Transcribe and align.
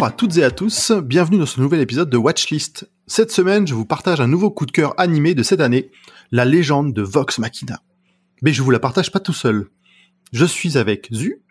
Bonjour 0.00 0.14
à 0.14 0.16
toutes 0.16 0.38
et 0.38 0.44
à 0.44 0.50
tous, 0.50 0.92
bienvenue 0.92 1.36
dans 1.36 1.44
ce 1.44 1.60
nouvel 1.60 1.82
épisode 1.82 2.08
de 2.08 2.16
Watchlist. 2.16 2.88
Cette 3.06 3.30
semaine, 3.30 3.66
je 3.66 3.74
vous 3.74 3.84
partage 3.84 4.18
un 4.22 4.28
nouveau 4.28 4.50
coup 4.50 4.64
de 4.64 4.70
cœur 4.70 4.94
animé 4.98 5.34
de 5.34 5.42
cette 5.42 5.60
année, 5.60 5.90
la 6.32 6.46
légende 6.46 6.94
de 6.94 7.02
Vox 7.02 7.38
Machina. 7.38 7.82
Mais 8.40 8.54
je 8.54 8.62
vous 8.62 8.70
la 8.70 8.78
partage 8.78 9.12
pas 9.12 9.20
tout 9.20 9.34
seul. 9.34 9.66
Je 10.32 10.46
suis 10.46 10.78
avec 10.78 11.10
Zu. 11.12 11.42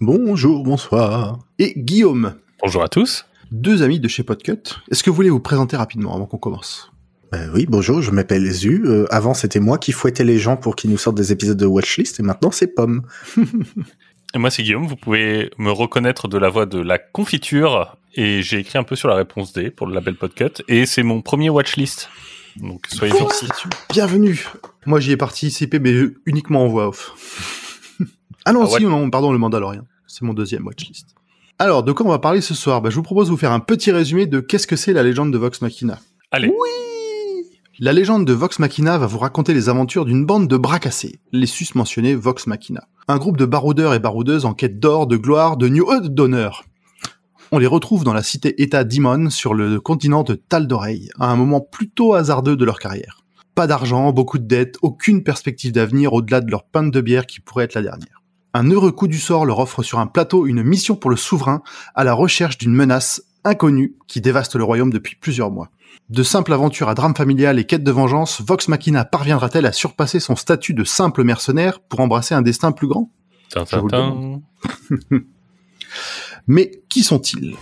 Bonjour, 0.00 0.64
bonsoir. 0.64 1.38
Et 1.60 1.74
Guillaume. 1.76 2.34
Bonjour 2.60 2.82
à 2.82 2.88
tous. 2.88 3.24
Deux 3.52 3.84
amis 3.84 4.00
de 4.00 4.08
chez 4.08 4.24
Podcut. 4.24 4.80
Est-ce 4.90 5.04
que 5.04 5.10
vous 5.10 5.14
voulez 5.14 5.30
vous 5.30 5.38
présenter 5.38 5.76
rapidement 5.76 6.12
avant 6.12 6.26
qu'on 6.26 6.38
commence? 6.38 6.90
Ben 7.30 7.52
oui, 7.54 7.66
bonjour, 7.68 8.02
je 8.02 8.10
m'appelle 8.10 8.50
Zu. 8.50 8.82
Euh, 8.84 9.06
avant, 9.10 9.32
c'était 9.32 9.60
moi 9.60 9.78
qui 9.78 9.92
fouettais 9.92 10.24
les 10.24 10.38
gens 10.38 10.56
pour 10.56 10.74
qu'ils 10.74 10.90
nous 10.90 10.98
sortent 10.98 11.16
des 11.16 11.30
épisodes 11.30 11.56
de 11.56 11.66
Watchlist, 11.66 12.18
et 12.18 12.24
maintenant, 12.24 12.50
c'est 12.50 12.66
Pomme. 12.66 13.02
et 14.34 14.38
moi, 14.38 14.50
c'est 14.50 14.62
Guillaume. 14.62 14.86
Vous 14.86 14.96
pouvez 14.96 15.50
me 15.58 15.70
reconnaître 15.70 16.28
de 16.28 16.38
la 16.38 16.48
voix 16.48 16.66
de 16.66 16.78
la 16.78 16.98
confiture, 16.98 17.96
et 18.14 18.42
j'ai 18.42 18.58
écrit 18.58 18.78
un 18.78 18.84
peu 18.84 18.96
sur 18.96 19.08
la 19.08 19.14
réponse 19.14 19.52
D 19.52 19.70
pour 19.70 19.86
le 19.86 19.94
label 19.94 20.16
Podcut, 20.16 20.62
et 20.68 20.86
c'est 20.86 21.02
mon 21.02 21.22
premier 21.22 21.50
Watchlist. 21.50 22.08
Donc, 22.56 22.86
soyez 22.88 23.16
gentils. 23.18 23.48
Bienvenue. 23.90 24.46
Moi, 24.86 25.00
j'y 25.00 25.12
ai 25.12 25.16
participé, 25.16 25.78
mais 25.78 25.94
uniquement 26.26 26.64
en 26.64 26.68
voix 26.68 26.88
off. 26.88 27.96
ah 28.44 28.52
non, 28.52 28.64
ah, 28.64 28.78
si, 28.78 28.84
non, 28.84 29.08
pardon, 29.10 29.32
le 29.32 29.38
Mandalorian. 29.38 29.84
C'est 30.06 30.22
mon 30.22 30.34
deuxième 30.34 30.66
Watchlist. 30.66 31.14
Alors, 31.58 31.82
de 31.82 31.92
quoi 31.92 32.04
on 32.04 32.10
va 32.10 32.18
parler 32.18 32.40
ce 32.40 32.54
soir? 32.54 32.82
Bah, 32.82 32.90
Je 32.90 32.96
vous 32.96 33.02
propose 33.02 33.28
de 33.28 33.32
vous 33.32 33.38
faire 33.38 33.52
un 33.52 33.60
petit 33.60 33.92
résumé 33.92 34.26
de 34.26 34.40
qu'est-ce 34.40 34.66
que 34.66 34.76
c'est 34.76 34.92
la 34.92 35.02
légende 35.02 35.32
de 35.32 35.38
Vox 35.38 35.62
Machina. 35.62 35.98
Allez. 36.30 36.48
Oui 36.48 36.91
la 37.78 37.92
légende 37.92 38.26
de 38.26 38.32
Vox 38.34 38.58
Machina 38.58 38.98
va 38.98 39.06
vous 39.06 39.18
raconter 39.18 39.54
les 39.54 39.68
aventures 39.68 40.04
d'une 40.04 40.26
bande 40.26 40.46
de 40.46 40.56
bras 40.58 40.78
cassés, 40.78 41.20
les 41.32 41.46
sus 41.46 41.68
mentionnés 41.74 42.14
Vox 42.14 42.46
Machina. 42.46 42.86
Un 43.08 43.16
groupe 43.16 43.38
de 43.38 43.46
baroudeurs 43.46 43.94
et 43.94 43.98
baroudeuses 43.98 44.44
en 44.44 44.52
quête 44.52 44.78
d'or, 44.78 45.06
de 45.06 45.16
gloire, 45.16 45.56
de 45.56 45.68
new 45.68 45.86
d'honneur. 46.08 46.64
On 47.50 47.58
les 47.58 47.66
retrouve 47.66 48.04
dans 48.04 48.12
la 48.12 48.22
cité-état 48.22 48.84
d'Imon 48.84 49.30
sur 49.30 49.54
le 49.54 49.80
continent 49.80 50.22
de 50.22 50.34
Tal'Dorei, 50.34 51.08
à 51.18 51.30
un 51.30 51.36
moment 51.36 51.60
plutôt 51.60 52.14
hasardeux 52.14 52.56
de 52.56 52.64
leur 52.64 52.78
carrière. 52.78 53.22
Pas 53.54 53.66
d'argent, 53.66 54.12
beaucoup 54.12 54.38
de 54.38 54.46
dettes, 54.46 54.76
aucune 54.82 55.22
perspective 55.22 55.72
d'avenir 55.72 56.12
au-delà 56.12 56.42
de 56.42 56.50
leur 56.50 56.64
pinte 56.64 56.90
de 56.90 57.00
bière 57.00 57.26
qui 57.26 57.40
pourrait 57.40 57.64
être 57.64 57.74
la 57.74 57.82
dernière. 57.82 58.22
Un 58.54 58.70
heureux 58.70 58.92
coup 58.92 59.08
du 59.08 59.18
sort 59.18 59.46
leur 59.46 59.60
offre 59.60 59.82
sur 59.82 59.98
un 59.98 60.06
plateau 60.06 60.46
une 60.46 60.62
mission 60.62 60.94
pour 60.94 61.10
le 61.10 61.16
souverain 61.16 61.62
à 61.94 62.04
la 62.04 62.12
recherche 62.12 62.58
d'une 62.58 62.74
menace 62.74 63.22
inconnue 63.44 63.96
qui 64.08 64.20
dévaste 64.20 64.56
le 64.56 64.64
royaume 64.64 64.92
depuis 64.92 65.16
plusieurs 65.16 65.50
mois. 65.50 65.70
De 66.12 66.22
simple 66.22 66.52
aventure 66.52 66.90
à 66.90 66.94
drame 66.94 67.16
familial 67.16 67.58
et 67.58 67.64
quête 67.64 67.82
de 67.82 67.90
vengeance, 67.90 68.42
Vox 68.46 68.68
Machina 68.68 69.06
parviendra-t-elle 69.06 69.64
à 69.64 69.72
surpasser 69.72 70.20
son 70.20 70.36
statut 70.36 70.74
de 70.74 70.84
simple 70.84 71.24
mercenaire 71.24 71.80
pour 71.80 72.00
embrasser 72.00 72.34
un 72.34 72.42
destin 72.42 72.70
plus 72.70 72.86
grand? 72.86 73.10
Mais 76.46 76.82
qui 76.90 77.02
sont-ils? 77.02 77.56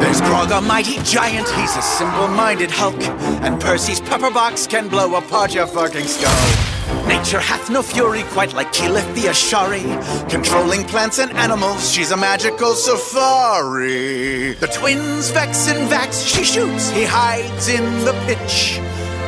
There's 0.00 0.20
Grog, 0.20 0.52
a 0.52 0.60
mighty 0.60 0.98
giant, 1.02 1.48
he's 1.56 1.74
a 1.78 1.82
simple-minded 1.82 2.70
Hulk, 2.70 3.02
and 3.42 3.58
Percy's 3.58 4.02
pepperbox 4.02 4.68
can 4.68 4.88
blow 4.88 5.16
apart 5.16 5.54
your 5.54 5.66
fucking 5.66 6.06
skull. 6.06 6.63
Nature 7.06 7.40
hath 7.40 7.70
no 7.70 7.82
fury 7.82 8.22
quite 8.32 8.54
like 8.54 8.72
Keyleth 8.72 9.14
the 9.14 9.28
Ashari. 9.28 9.84
Controlling 10.30 10.84
plants 10.84 11.18
and 11.18 11.30
animals, 11.32 11.90
she's 11.92 12.10
a 12.12 12.16
magical 12.16 12.72
safari. 12.74 14.54
The 14.54 14.68
twins 14.68 15.30
Vex 15.30 15.68
and 15.68 15.90
Vax, 15.90 16.26
she 16.26 16.44
shoots, 16.44 16.90
he 16.90 17.04
hides 17.04 17.68
in 17.68 17.84
the 18.04 18.12
pitch. 18.26 18.78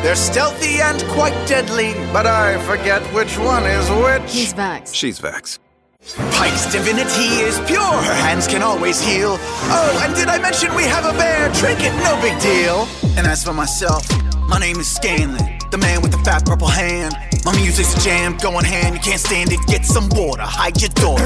They're 0.02 0.16
stealthy 0.16 0.80
and 0.80 1.02
quite 1.08 1.36
deadly, 1.46 1.92
but 2.12 2.26
I 2.26 2.58
forget 2.64 3.02
which 3.12 3.38
one 3.38 3.64
is 3.64 3.90
which. 3.90 4.32
He's 4.32 4.54
Vax. 4.54 4.94
She's 4.94 5.20
Vax. 5.20 5.58
Pike's 6.32 6.70
divinity 6.72 7.42
is 7.42 7.58
pure, 7.66 7.80
her 7.80 8.14
hands 8.14 8.46
can 8.46 8.62
always 8.62 9.00
heal. 9.00 9.36
Oh, 9.40 10.02
and 10.04 10.14
did 10.14 10.28
I 10.28 10.38
mention 10.38 10.74
we 10.74 10.84
have 10.84 11.04
a 11.04 11.12
bear 11.18 11.52
trinket? 11.52 11.92
No 12.04 12.18
big 12.22 12.40
deal. 12.40 12.86
And 13.18 13.26
as 13.26 13.42
for 13.42 13.52
myself, 13.52 14.06
my 14.48 14.58
name 14.58 14.76
is 14.78 14.88
Scanlan, 14.88 15.58
the 15.70 15.78
man 15.78 16.02
with 16.02 16.12
the 16.12 16.18
fat 16.18 16.46
purple 16.46 16.68
hand. 16.68 17.16
My 17.46 17.54
music's 17.60 17.94
a 17.94 18.00
jam, 18.00 18.36
going 18.38 18.64
hand, 18.64 18.96
you 18.96 19.00
can't 19.00 19.20
stand 19.20 19.52
it, 19.52 19.60
get 19.68 19.84
some 19.84 20.08
water, 20.08 20.42
hide 20.42 20.82
your 20.82 20.90
door. 20.90 21.16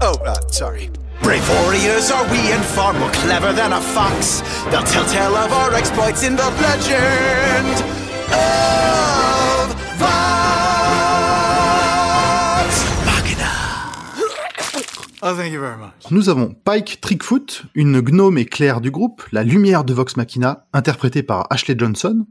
oh, 0.00 0.14
uh, 0.24 0.38
sorry. 0.52 0.90
Brave 1.24 1.42
warriors 1.50 2.12
are 2.12 2.22
we 2.30 2.38
and 2.52 2.64
far 2.64 2.92
more 2.92 3.10
clever 3.10 3.52
than 3.52 3.72
a 3.72 3.80
fox. 3.80 4.42
They'll 4.70 4.84
tell 4.84 5.04
tale 5.06 5.34
of 5.34 5.52
our 5.52 5.74
exploits 5.74 6.22
in 6.22 6.36
the 6.36 6.48
legend 6.62 7.66
of 8.30 9.74
Vox 9.98 10.14
Machina. 13.04 13.50
Oh, 15.20 15.34
thank 15.36 15.52
you 15.52 15.58
very 15.58 15.78
much. 15.78 16.12
Nous 16.12 16.28
avons 16.28 16.54
Pike 16.64 17.00
Trickfoot, 17.00 17.64
une 17.74 18.00
gnome 18.00 18.38
éclair 18.38 18.80
du 18.80 18.92
groupe, 18.92 19.24
la 19.32 19.42
lumière 19.42 19.82
de 19.82 19.94
Vox 19.94 20.16
Machina, 20.16 20.66
interprétée 20.72 21.24
par 21.24 21.48
Ashley 21.50 21.74
Johnson. 21.76 22.24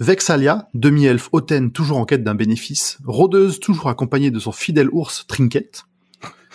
Vexalia, 0.00 0.66
demi-elfe 0.72 1.28
hautaine 1.30 1.72
toujours 1.72 1.98
en 1.98 2.06
quête 2.06 2.24
d'un 2.24 2.34
bénéfice, 2.34 2.96
rôdeuse 3.04 3.60
toujours 3.60 3.90
accompagnée 3.90 4.30
de 4.30 4.38
son 4.38 4.50
fidèle 4.50 4.88
ours 4.92 5.26
Trinket, 5.26 5.84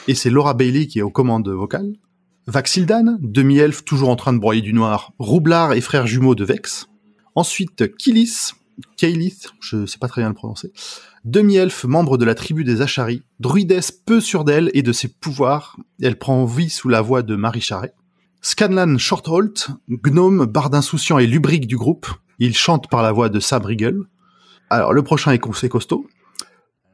et 0.08 0.16
c'est 0.16 0.32
Laura 0.32 0.56
Bailey 0.56 0.88
qui 0.88 0.98
est 0.98 1.04
aux 1.04 1.12
commandes 1.12 1.48
vocales. 1.48 1.94
Vaxildan, 2.48 3.18
demi-elfe 3.20 3.86
toujours 3.86 4.10
en 4.10 4.16
train 4.16 4.34
de 4.34 4.40
broyer 4.40 4.64
du 4.64 4.74
noir, 4.74 5.14
roublard 5.20 5.74
et 5.74 5.82
frère 5.82 6.08
jumeau 6.08 6.34
de 6.34 6.44
Vex. 6.44 6.88
Ensuite, 7.36 7.96
Kilis, 7.98 8.54
Kaelith, 8.98 9.54
je 9.60 9.86
sais 9.86 10.00
pas 10.00 10.08
très 10.08 10.22
bien 10.22 10.30
le 10.30 10.36
prononcer, 10.36 10.74
demi-elfe 11.24 11.84
membre 11.84 12.18
de 12.18 12.26
la 12.26 12.34
tribu 12.34 12.64
des 12.64 12.82
Achari, 12.82 13.22
druidesse 13.40 13.92
peu 13.92 14.22
sûre 14.22 14.44
d'elle 14.44 14.72
et 14.74 14.82
de 14.82 14.92
ses 14.92 15.08
pouvoirs, 15.08 15.78
elle 16.02 16.18
prend 16.18 16.46
vie 16.46 16.72
sous 16.72 16.90
la 16.90 17.02
voix 17.02 17.22
de 17.22 17.36
Marie 17.36 17.62
Charret. 17.62 17.94
Scanlan 18.42 18.98
Shortholt, 18.98 19.70
gnome, 19.88 20.48
barde 20.48 20.74
insouciant 20.74 21.20
et 21.20 21.28
lubrique 21.28 21.68
du 21.68 21.78
groupe, 21.78 22.08
il 22.40 22.56
chante 22.56 22.90
par 22.90 23.02
la 23.04 23.12
voix 23.12 23.30
de 23.30 23.40
Sam 23.40 23.64
Riegel. 23.66 24.00
Alors, 24.70 24.94
le 24.94 25.04
prochain 25.04 25.32
est 25.32 25.40
conseil 25.40 25.70
costaud. 25.70 26.08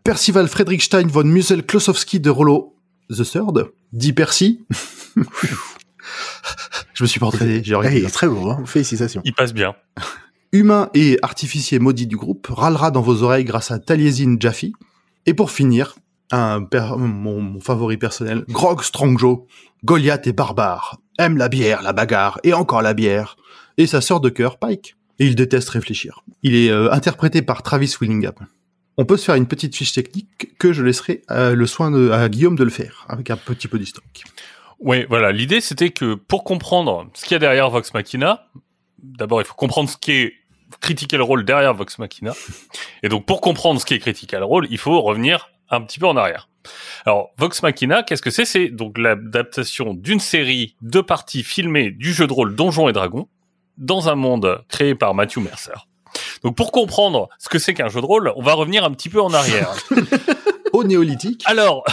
Percival 0.04 0.48
Friedrichstein 0.48 1.08
von 1.08 1.24
Musel-Klosowski 1.24 2.20
de 2.20 2.30
Rollo 2.30 2.76
The 3.10 3.24
Third, 3.24 3.72
dit 3.94 4.14
Percy. 4.14 4.66
Je 6.94 7.04
me 7.04 7.08
suis 7.08 7.20
pas 7.20 7.28
entraîné, 7.28 7.64
j'ai 7.64 7.76
Il 7.76 8.06
est 8.06 8.10
très 8.10 8.28
beau, 8.28 8.50
hein 8.50 8.64
félicitations. 8.66 9.22
Il 9.26 9.34
passe 9.34 9.54
bien. 9.54 9.76
Humain 10.52 10.90
et 10.94 11.18
artificier 11.22 11.80
maudit 11.80 12.08
du 12.08 12.18
groupe, 12.18 12.48
râlera 12.50 12.92
dans 12.92 13.02
vos 13.02 13.24
oreilles 13.24 13.46
grâce 13.46 13.72
à 13.72 13.80
Taliesin 13.80 14.36
Jaffe. 14.40 14.66
Et 15.26 15.34
pour 15.34 15.52
finir, 15.52 15.96
un 16.32 16.68
mon, 16.98 17.42
mon, 17.42 17.60
favori 17.60 17.98
personnel, 17.98 18.44
Grog 18.50 18.82
Strongjaw, 18.84 19.48
Goliath 19.84 20.28
et 20.28 20.34
barbare, 20.34 21.00
aime 21.20 21.38
la 21.38 21.50
bière, 21.50 21.82
la 21.82 21.94
bagarre 21.94 22.40
et 22.44 22.54
encore 22.54 22.82
la 22.82 22.94
bière, 22.94 23.38
et 23.78 23.88
sa 23.88 24.02
sœur 24.02 24.20
de 24.20 24.30
cœur, 24.30 24.58
Pike 24.60 24.96
et 25.20 25.26
il 25.26 25.36
déteste 25.36 25.70
réfléchir. 25.70 26.24
Il 26.44 26.56
est 26.56 26.70
euh, 26.70 26.92
interprété 26.92 27.42
par 27.42 27.64
Travis 27.64 27.94
Willingham. 28.00 28.36
On 28.98 29.06
peut 29.06 29.18
se 29.18 29.26
faire 29.26 29.36
une 29.36 29.48
petite 29.48 29.76
fiche 29.76 29.94
technique 29.94 30.58
que 30.58 30.74
je 30.74 30.84
laisserai 30.84 31.24
le 31.30 31.66
soin 31.66 32.12
à 32.12 32.28
Guillaume 32.28 32.58
de 32.58 32.64
le 32.64 32.70
faire, 32.70 33.06
avec 33.08 33.32
un 33.32 33.38
petit 33.38 33.68
peu 33.68 33.80
d'historique. 33.80 34.26
Oui, 34.80 35.06
voilà. 35.08 35.32
L'idée, 35.32 35.62
c'était 35.62 35.92
que 35.92 36.16
pour 36.16 36.44
comprendre 36.44 37.10
ce 37.14 37.24
qu'il 37.24 37.32
y 37.32 37.36
a 37.36 37.40
derrière 37.40 37.70
Vox 37.70 37.94
Machina, 37.94 38.48
d'abord, 39.02 39.42
il 39.42 39.46
faut 39.46 39.56
comprendre 39.56 39.90
ce 39.90 39.98
qui 39.98 40.12
est 40.12 40.34
Critical 40.82 41.22
Role 41.22 41.46
derrière 41.46 41.74
Vox 41.74 42.00
Machina. 42.00 42.34
Et 43.04 43.10
donc, 43.10 43.26
pour 43.26 43.42
comprendre 43.42 43.80
ce 43.80 43.86
qui 43.86 43.94
est 43.94 44.00
Critical 44.00 44.44
Role, 44.44 44.68
il 44.72 44.78
faut 44.78 45.02
revenir 45.02 45.52
un 45.70 45.82
petit 45.82 46.00
peu 46.00 46.08
en 46.08 46.18
arrière. 46.18 46.50
Alors, 47.06 47.32
Vox 47.38 47.62
Machina, 47.64 48.04
qu'est-ce 48.04 48.22
que 48.22 48.30
c'est? 48.30 48.46
C'est 48.46 48.70
donc 48.70 48.98
l'adaptation 48.98 49.94
d'une 49.94 50.20
série 50.20 50.76
de 50.82 51.02
parties 51.02 51.44
filmées 51.44 51.92
du 51.92 52.14
jeu 52.14 52.28
de 52.28 52.34
rôle 52.34 52.56
Donjons 52.56 52.90
et 52.90 52.94
Dragons, 52.94 53.28
dans 53.82 54.08
un 54.08 54.16
monde 54.16 54.64
créé 54.70 54.96
par 54.96 55.14
Matthew 55.14 55.40
Mercer. 55.40 55.88
Donc 56.44 56.56
pour 56.56 56.72
comprendre 56.72 57.30
ce 57.40 57.50
que 57.50 57.60
c'est 57.60 57.74
qu'un 57.74 57.90
jeu 57.90 58.00
de 58.00 58.06
rôle, 58.06 58.32
on 58.36 58.42
va 58.42 58.54
revenir 58.54 58.86
un 58.86 58.92
petit 58.92 59.10
peu 59.10 59.22
en 59.22 59.34
arrière. 59.34 59.74
Au 60.74 60.84
néolithique. 60.84 61.44
Alors, 61.46 61.84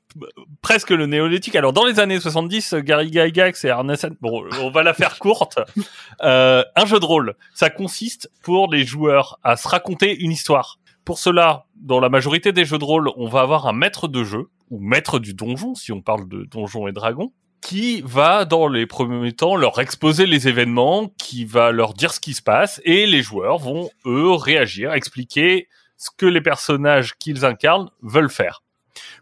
presque 0.62 0.90
le 0.90 1.06
néolithique. 1.06 1.56
Alors 1.56 1.72
dans 1.72 1.84
les 1.84 2.00
années 2.00 2.20
70, 2.20 2.74
Gary 2.76 3.12
Gygax 3.12 3.64
et 3.64 3.70
Arneson, 3.70 4.16
bon, 4.20 4.44
on 4.60 4.70
va 4.70 4.82
la 4.82 4.94
faire 4.94 5.18
courte. 5.18 5.58
Euh, 6.22 6.62
un 6.76 6.86
jeu 6.86 7.00
de 7.00 7.04
rôle, 7.04 7.34
ça 7.54 7.70
consiste 7.70 8.30
pour 8.44 8.72
les 8.72 8.84
joueurs 8.84 9.40
à 9.42 9.56
se 9.56 9.66
raconter 9.66 10.16
une 10.16 10.30
histoire. 10.30 10.78
Pour 11.04 11.18
cela, 11.18 11.66
dans 11.74 11.98
la 11.98 12.08
majorité 12.08 12.52
des 12.52 12.64
jeux 12.64 12.78
de 12.78 12.84
rôle, 12.84 13.10
on 13.16 13.28
va 13.28 13.40
avoir 13.40 13.66
un 13.66 13.72
maître 13.72 14.06
de 14.06 14.22
jeu 14.22 14.48
ou 14.70 14.78
maître 14.78 15.18
du 15.18 15.34
donjon, 15.34 15.74
si 15.74 15.90
on 15.90 16.00
parle 16.00 16.28
de 16.28 16.44
donjons 16.44 16.86
et 16.86 16.92
dragons, 16.92 17.32
qui 17.64 18.02
va 18.04 18.44
dans 18.44 18.68
les 18.68 18.84
premiers 18.84 19.32
temps 19.32 19.56
leur 19.56 19.80
exposer 19.80 20.26
les 20.26 20.48
événements, 20.48 21.08
qui 21.16 21.46
va 21.46 21.72
leur 21.72 21.94
dire 21.94 22.12
ce 22.12 22.20
qui 22.20 22.34
se 22.34 22.42
passe, 22.42 22.78
et 22.84 23.06
les 23.06 23.22
joueurs 23.22 23.56
vont 23.56 23.88
eux 24.04 24.32
réagir, 24.32 24.92
expliquer 24.92 25.68
ce 25.96 26.10
que 26.14 26.26
les 26.26 26.42
personnages 26.42 27.14
qu'ils 27.14 27.46
incarnent 27.46 27.88
veulent 28.02 28.30
faire. 28.30 28.62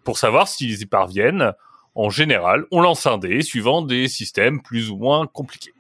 Pour 0.03 0.19
savoir 0.19 0.49
s'ils 0.49 0.83
y 0.83 0.87
parviennent, 0.87 1.53
en 1.95 2.11
général, 2.11 2.65
on 2.73 2.81
lance 2.81 3.07
un 3.07 3.17
dé 3.17 3.43
suivant 3.43 3.81
des 3.81 4.09
systèmes 4.09 4.61
plus 4.61 4.91
ou 4.91 4.97
moins 4.97 5.29
compliqués. 5.29 5.73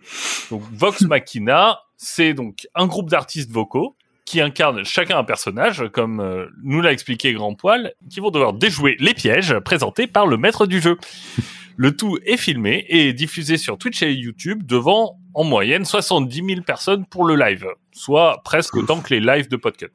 Donc 0.50 0.62
Vox 0.72 1.00
Machina, 1.00 1.80
c'est 1.96 2.32
donc 2.32 2.68
un 2.76 2.86
groupe 2.86 3.10
d'artistes 3.10 3.50
vocaux 3.50 3.96
qui 4.24 4.40
incarnent 4.40 4.84
chacun 4.84 5.18
un 5.18 5.24
personnage, 5.24 5.88
comme 5.92 6.20
euh, 6.20 6.46
nous 6.62 6.80
l'a 6.80 6.92
expliqué 6.92 7.32
Grand 7.32 7.54
Poil, 7.54 7.92
qui 8.08 8.20
vont 8.20 8.30
devoir 8.30 8.52
déjouer 8.52 8.96
les 9.00 9.14
pièges 9.14 9.58
présentés 9.58 10.06
par 10.06 10.28
le 10.28 10.36
maître 10.36 10.66
du 10.66 10.80
jeu. 10.80 10.96
Le 11.76 11.96
tout 11.96 12.18
est 12.26 12.36
filmé 12.36 12.84
et 12.88 13.12
diffusé 13.12 13.56
sur 13.56 13.78
Twitch 13.78 14.02
et 14.02 14.12
YouTube 14.12 14.62
devant 14.64 15.18
en 15.34 15.44
moyenne 15.44 15.84
70 15.84 16.42
000 16.46 16.60
personnes 16.62 17.06
pour 17.06 17.24
le 17.24 17.36
live, 17.36 17.66
soit 17.92 18.42
presque 18.44 18.76
autant 18.76 19.00
que 19.00 19.14
les 19.14 19.20
lives 19.20 19.48
de 19.48 19.56
Podcut. 19.56 19.86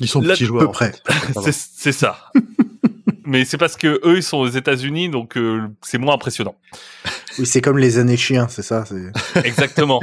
Ils 0.00 0.08
sont 0.08 0.20
Là, 0.20 0.34
petits 0.34 0.44
À 0.44 0.46
joueurs. 0.46 0.66
peu 0.66 0.72
près. 0.72 0.92
C'est 1.42 1.52
c'est 1.52 1.92
ça. 1.92 2.30
Mais 3.24 3.44
c'est 3.44 3.58
parce 3.58 3.76
que 3.76 4.00
eux 4.04 4.18
ils 4.18 4.22
sont 4.22 4.38
aux 4.38 4.48
États-Unis 4.48 5.08
donc 5.10 5.36
euh, 5.36 5.68
c'est 5.82 5.98
moins 5.98 6.14
impressionnant. 6.14 6.54
Oui, 7.38 7.46
c'est 7.46 7.60
comme 7.60 7.78
les 7.78 7.98
années 7.98 8.16
chiens, 8.16 8.48
c'est 8.48 8.62
ça. 8.62 8.84
Exactement. 9.44 10.00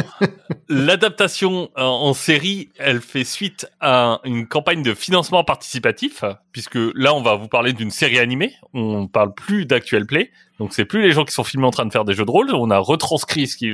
L'adaptation 0.70 1.70
en, 1.76 1.84
en 1.84 2.14
série, 2.14 2.70
elle 2.78 3.02
fait 3.02 3.24
suite 3.24 3.68
à 3.82 4.22
une 4.24 4.48
campagne 4.48 4.84
de 4.84 4.94
financement 4.94 5.44
participatif, 5.44 6.24
puisque 6.52 6.78
là, 6.96 7.14
on 7.14 7.22
va 7.22 7.36
vous 7.36 7.48
parler 7.48 7.74
d'une 7.74 7.92
série 7.92 8.20
animée. 8.20 8.54
On 8.74 9.08
parle 9.08 9.34
plus 9.34 9.66
d'actual 9.66 10.06
play. 10.06 10.32
Donc, 10.60 10.74
c'est 10.74 10.86
plus 10.86 11.02
les 11.02 11.12
gens 11.12 11.26
qui 11.26 11.34
sont 11.34 11.44
filmés 11.44 11.68
en 11.68 11.72
train 11.72 11.86
de 11.86 11.92
faire 11.92 12.06
des 12.06 12.14
jeux 12.14 12.26
de 12.26 12.32
rôle. 12.32 12.54
On 12.54 12.72
a 12.72 12.78
retranscrit 12.78 13.48
ce 13.48 13.66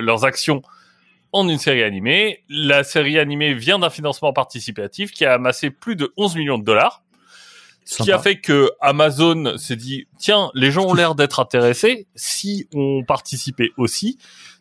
leurs 0.00 0.24
actions 0.24 0.62
en 1.32 1.48
une 1.48 1.58
série 1.58 1.82
animée. 1.82 2.42
La 2.48 2.84
série 2.84 3.18
animée 3.18 3.54
vient 3.54 3.78
d'un 3.78 3.90
financement 3.90 4.32
participatif 4.32 5.12
qui 5.12 5.24
a 5.24 5.34
amassé 5.34 5.70
plus 5.70 5.96
de 5.96 6.12
11 6.16 6.36
millions 6.36 6.58
de 6.58 6.64
dollars. 6.64 7.02
Ce 7.84 8.02
qui 8.02 8.12
a 8.12 8.18
fait 8.18 8.40
que 8.40 8.70
Amazon 8.80 9.56
s'est 9.56 9.76
dit, 9.76 10.06
tiens, 10.18 10.50
les 10.54 10.70
gens 10.70 10.86
ont 10.86 10.94
l'air 10.94 11.14
d'être 11.14 11.40
intéressés 11.40 12.06
si 12.14 12.68
on 12.74 13.02
participait 13.04 13.70
aussi. 13.76 14.18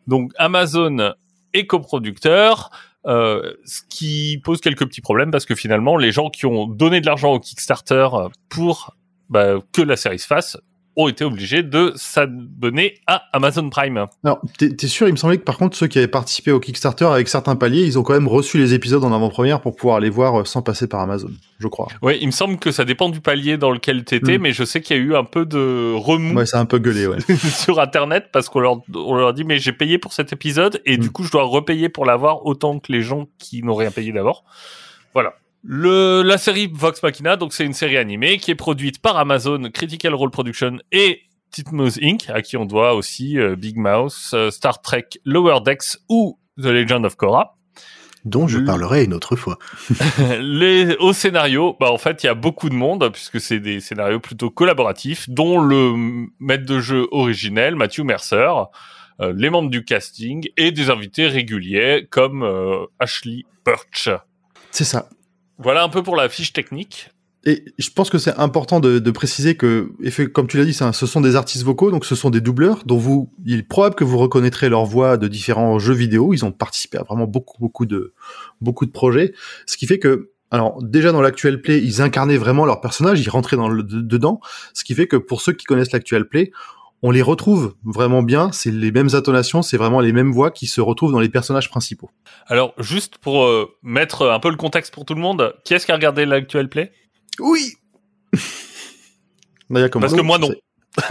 Donc 0.07 0.31
Amazon 0.37 1.13
est 1.53 1.67
coproducteur, 1.67 2.71
euh, 3.05 3.53
ce 3.65 3.81
qui 3.87 4.41
pose 4.43 4.61
quelques 4.61 4.85
petits 4.85 5.01
problèmes 5.01 5.31
parce 5.31 5.45
que 5.45 5.55
finalement, 5.55 5.95
les 5.95 6.11
gens 6.11 6.29
qui 6.29 6.45
ont 6.45 6.67
donné 6.67 7.01
de 7.01 7.05
l'argent 7.05 7.31
au 7.33 7.39
Kickstarter 7.39 8.07
pour 8.49 8.95
bah, 9.29 9.59
que 9.71 9.81
la 9.81 9.95
série 9.95 10.19
se 10.19 10.27
fasse 10.27 10.57
ont 10.99 11.07
été 11.07 11.23
obligés 11.23 11.63
de 11.63 11.93
s'abonner 11.95 12.95
à 13.07 13.23
Amazon 13.33 13.69
Prime. 13.69 14.05
Alors, 14.23 14.39
t'es 14.57 14.87
sûr, 14.87 15.07
il 15.07 15.11
me 15.11 15.17
semblait 15.17 15.37
que 15.37 15.43
par 15.43 15.57
contre, 15.57 15.77
ceux 15.77 15.87
qui 15.87 15.97
avaient 15.97 16.07
participé 16.07 16.51
au 16.51 16.59
Kickstarter 16.59 17.05
avec 17.05 17.27
certains 17.29 17.55
paliers, 17.55 17.83
ils 17.83 17.97
ont 17.97 18.03
quand 18.03 18.13
même 18.13 18.27
reçu 18.27 18.57
les 18.57 18.73
épisodes 18.73 19.03
en 19.03 19.13
avant-première 19.13 19.61
pour 19.61 19.75
pouvoir 19.75 19.99
les 19.99 20.09
voir 20.09 20.41
euh, 20.41 20.45
sans 20.45 20.61
passer 20.61 20.87
par 20.87 20.99
Amazon, 20.99 21.29
je 21.59 21.67
crois. 21.67 21.87
Ouais, 22.01 22.17
il 22.19 22.27
me 22.27 22.31
semble 22.31 22.57
que 22.57 22.71
ça 22.71 22.85
dépend 22.85 23.09
du 23.09 23.21
palier 23.21 23.57
dans 23.57 23.71
lequel 23.71 24.03
t'étais, 24.03 24.37
Mm. 24.37 24.41
mais 24.41 24.51
je 24.51 24.63
sais 24.63 24.81
qu'il 24.81 24.97
y 24.97 24.99
a 24.99 25.03
eu 25.03 25.15
un 25.15 25.23
peu 25.23 25.45
de 25.45 25.93
remous 25.95 26.35
Ouais, 26.35 26.45
a 26.53 26.59
un 26.59 26.65
peu 26.65 26.79
gueulé, 26.79 27.07
ouais. 27.07 27.17
sur 27.37 27.79
Internet 27.79 28.25
parce 28.33 28.49
qu'on 28.49 28.59
leur, 28.59 28.81
on 28.93 29.15
leur 29.15 29.33
dit 29.33 29.43
mais 29.45 29.57
j'ai 29.57 29.71
payé 29.73 29.97
pour 29.97 30.13
cet 30.13 30.33
épisode 30.33 30.81
et 30.85 30.97
du 30.97 31.07
Mm. 31.07 31.11
coup 31.11 31.23
je 31.23 31.31
dois 31.31 31.43
repayer 31.43 31.87
pour 31.89 32.05
l'avoir 32.05 32.45
autant 32.45 32.79
que 32.79 32.91
les 32.91 33.01
gens 33.01 33.27
qui 33.37 33.63
n'ont 33.63 33.75
rien 33.75 33.91
payé 33.91 34.11
d'abord. 34.11 34.43
Voilà. 35.13 35.33
Le, 35.63 36.21
la 36.23 36.37
série 36.37 36.69
Vox 36.73 37.03
Machina, 37.03 37.35
donc 37.35 37.53
c'est 37.53 37.65
une 37.65 37.73
série 37.73 37.97
animée 37.97 38.37
qui 38.37 38.51
est 38.51 38.55
produite 38.55 39.01
par 39.01 39.17
Amazon, 39.17 39.69
Critical 39.73 40.13
Role 40.13 40.31
Production 40.31 40.77
et 40.91 41.21
Titmouse 41.51 41.99
Inc., 42.01 42.29
à 42.29 42.41
qui 42.41 42.55
on 42.57 42.65
doit 42.65 42.93
aussi 42.93 43.37
euh, 43.37 43.55
Big 43.55 43.75
Mouse, 43.77 44.31
euh, 44.33 44.51
Star 44.51 44.81
Trek 44.81 45.05
Lower 45.25 45.59
Decks 45.65 45.97
ou 46.07 46.39
The 46.61 46.65
Legend 46.67 47.05
of 47.05 47.15
Korra. 47.15 47.57
dont 48.23 48.47
je 48.47 48.59
Le- 48.59 48.65
parlerai 48.65 49.03
une 49.03 49.13
autre 49.13 49.35
fois. 49.35 49.57
Les, 50.39 50.95
au 50.97 51.11
scénario, 51.13 51.75
bah 51.79 51.91
en 51.91 51.97
fait, 51.97 52.23
il 52.23 52.27
y 52.27 52.29
a 52.29 52.35
beaucoup 52.35 52.69
de 52.69 52.75
monde 52.75 53.09
puisque 53.11 53.41
c'est 53.41 53.59
des 53.59 53.79
scénarios 53.81 54.19
plutôt 54.19 54.49
collaboratifs, 54.49 55.29
dont 55.29 55.59
le 55.59 56.27
maître 56.39 56.65
de 56.65 56.79
jeu 56.79 57.07
originel, 57.11 57.75
Matthew 57.75 58.01
Mercer, 58.03 58.49
euh, 59.21 59.33
les 59.35 59.49
membres 59.49 59.69
du 59.69 59.83
casting 59.83 60.47
et 60.55 60.71
des 60.71 60.89
invités 60.89 61.27
réguliers 61.27 62.07
comme 62.09 62.43
euh, 62.43 62.85
Ashley 62.99 63.43
Birch. 63.65 64.09
C'est 64.71 64.85
ça. 64.85 65.09
Voilà 65.59 65.83
un 65.83 65.89
peu 65.89 66.01
pour 66.01 66.15
la 66.15 66.29
fiche 66.29 66.53
technique. 66.53 67.11
Et 67.45 67.63
je 67.77 67.89
pense 67.89 68.09
que 68.09 68.17
c'est 68.17 68.35
important 68.37 68.81
de, 68.81 68.99
de 68.99 69.11
préciser 69.11 69.55
que, 69.55 69.91
comme 70.33 70.47
tu 70.47 70.57
l'as 70.57 70.65
dit, 70.65 70.73
ce 70.73 71.05
sont 71.05 71.21
des 71.21 71.37
artistes 71.37 71.63
vocaux, 71.63 71.89
donc 71.89 72.03
ce 72.05 72.13
sont 72.13 72.29
des 72.29 72.41
doubleurs 72.41 72.83
dont 72.85 72.97
vous, 72.97 73.31
il 73.45 73.59
est 73.59 73.63
probable 73.63 73.95
que 73.95 74.03
vous 74.03 74.17
reconnaîtrez 74.17 74.67
leur 74.67 74.83
voix 74.85 75.15
de 75.15 75.27
différents 75.29 75.79
jeux 75.79 75.93
vidéo. 75.93 76.33
Ils 76.33 76.43
ont 76.43 76.51
participé 76.51 76.97
à 76.97 77.03
vraiment 77.03 77.27
beaucoup, 77.27 77.57
beaucoup 77.59 77.85
de, 77.85 78.13
beaucoup 78.59 78.85
de 78.85 78.91
projets. 78.91 79.33
Ce 79.67 79.77
qui 79.77 79.87
fait 79.87 79.99
que, 79.99 80.31
alors, 80.51 80.83
déjà 80.83 81.13
dans 81.13 81.21
l'actuel 81.21 81.61
play, 81.61 81.81
ils 81.81 82.01
incarnaient 82.01 82.37
vraiment 82.37 82.65
leur 82.65 82.81
personnage, 82.81 83.21
ils 83.21 83.29
rentraient 83.29 83.55
dans 83.55 83.69
le, 83.69 83.83
de- 83.83 84.01
dedans. 84.01 84.41
Ce 84.73 84.83
qui 84.83 84.93
fait 84.93 85.07
que 85.07 85.15
pour 85.15 85.39
ceux 85.41 85.53
qui 85.53 85.65
connaissent 85.65 85.93
l'actuel 85.93 86.27
play, 86.27 86.51
on 87.01 87.11
les 87.11 87.21
retrouve 87.21 87.75
vraiment 87.83 88.21
bien. 88.23 88.51
C'est 88.51 88.71
les 88.71 88.91
mêmes 88.91 89.09
intonations, 89.13 89.61
c'est 89.61 89.77
vraiment 89.77 89.99
les 90.01 90.11
mêmes 90.13 90.31
voix 90.31 90.51
qui 90.51 90.67
se 90.67 90.81
retrouvent 90.81 91.11
dans 91.11 91.19
les 91.19 91.29
personnages 91.29 91.69
principaux. 91.69 92.09
Alors, 92.47 92.73
juste 92.77 93.17
pour 93.19 93.45
euh, 93.45 93.67
mettre 93.83 94.29
un 94.29 94.39
peu 94.39 94.49
le 94.49 94.57
contexte 94.57 94.93
pour 94.93 95.05
tout 95.05 95.15
le 95.15 95.21
monde, 95.21 95.53
qui 95.63 95.73
est-ce 95.73 95.85
qui 95.85 95.91
a 95.91 95.95
regardé 95.95 96.25
l'actuel 96.25 96.69
play? 96.69 96.91
Oui 97.39 97.73
Naya, 99.69 99.89
Parce 99.89 100.13
que 100.13 100.21
moi, 100.21 100.37
non. 100.37 100.49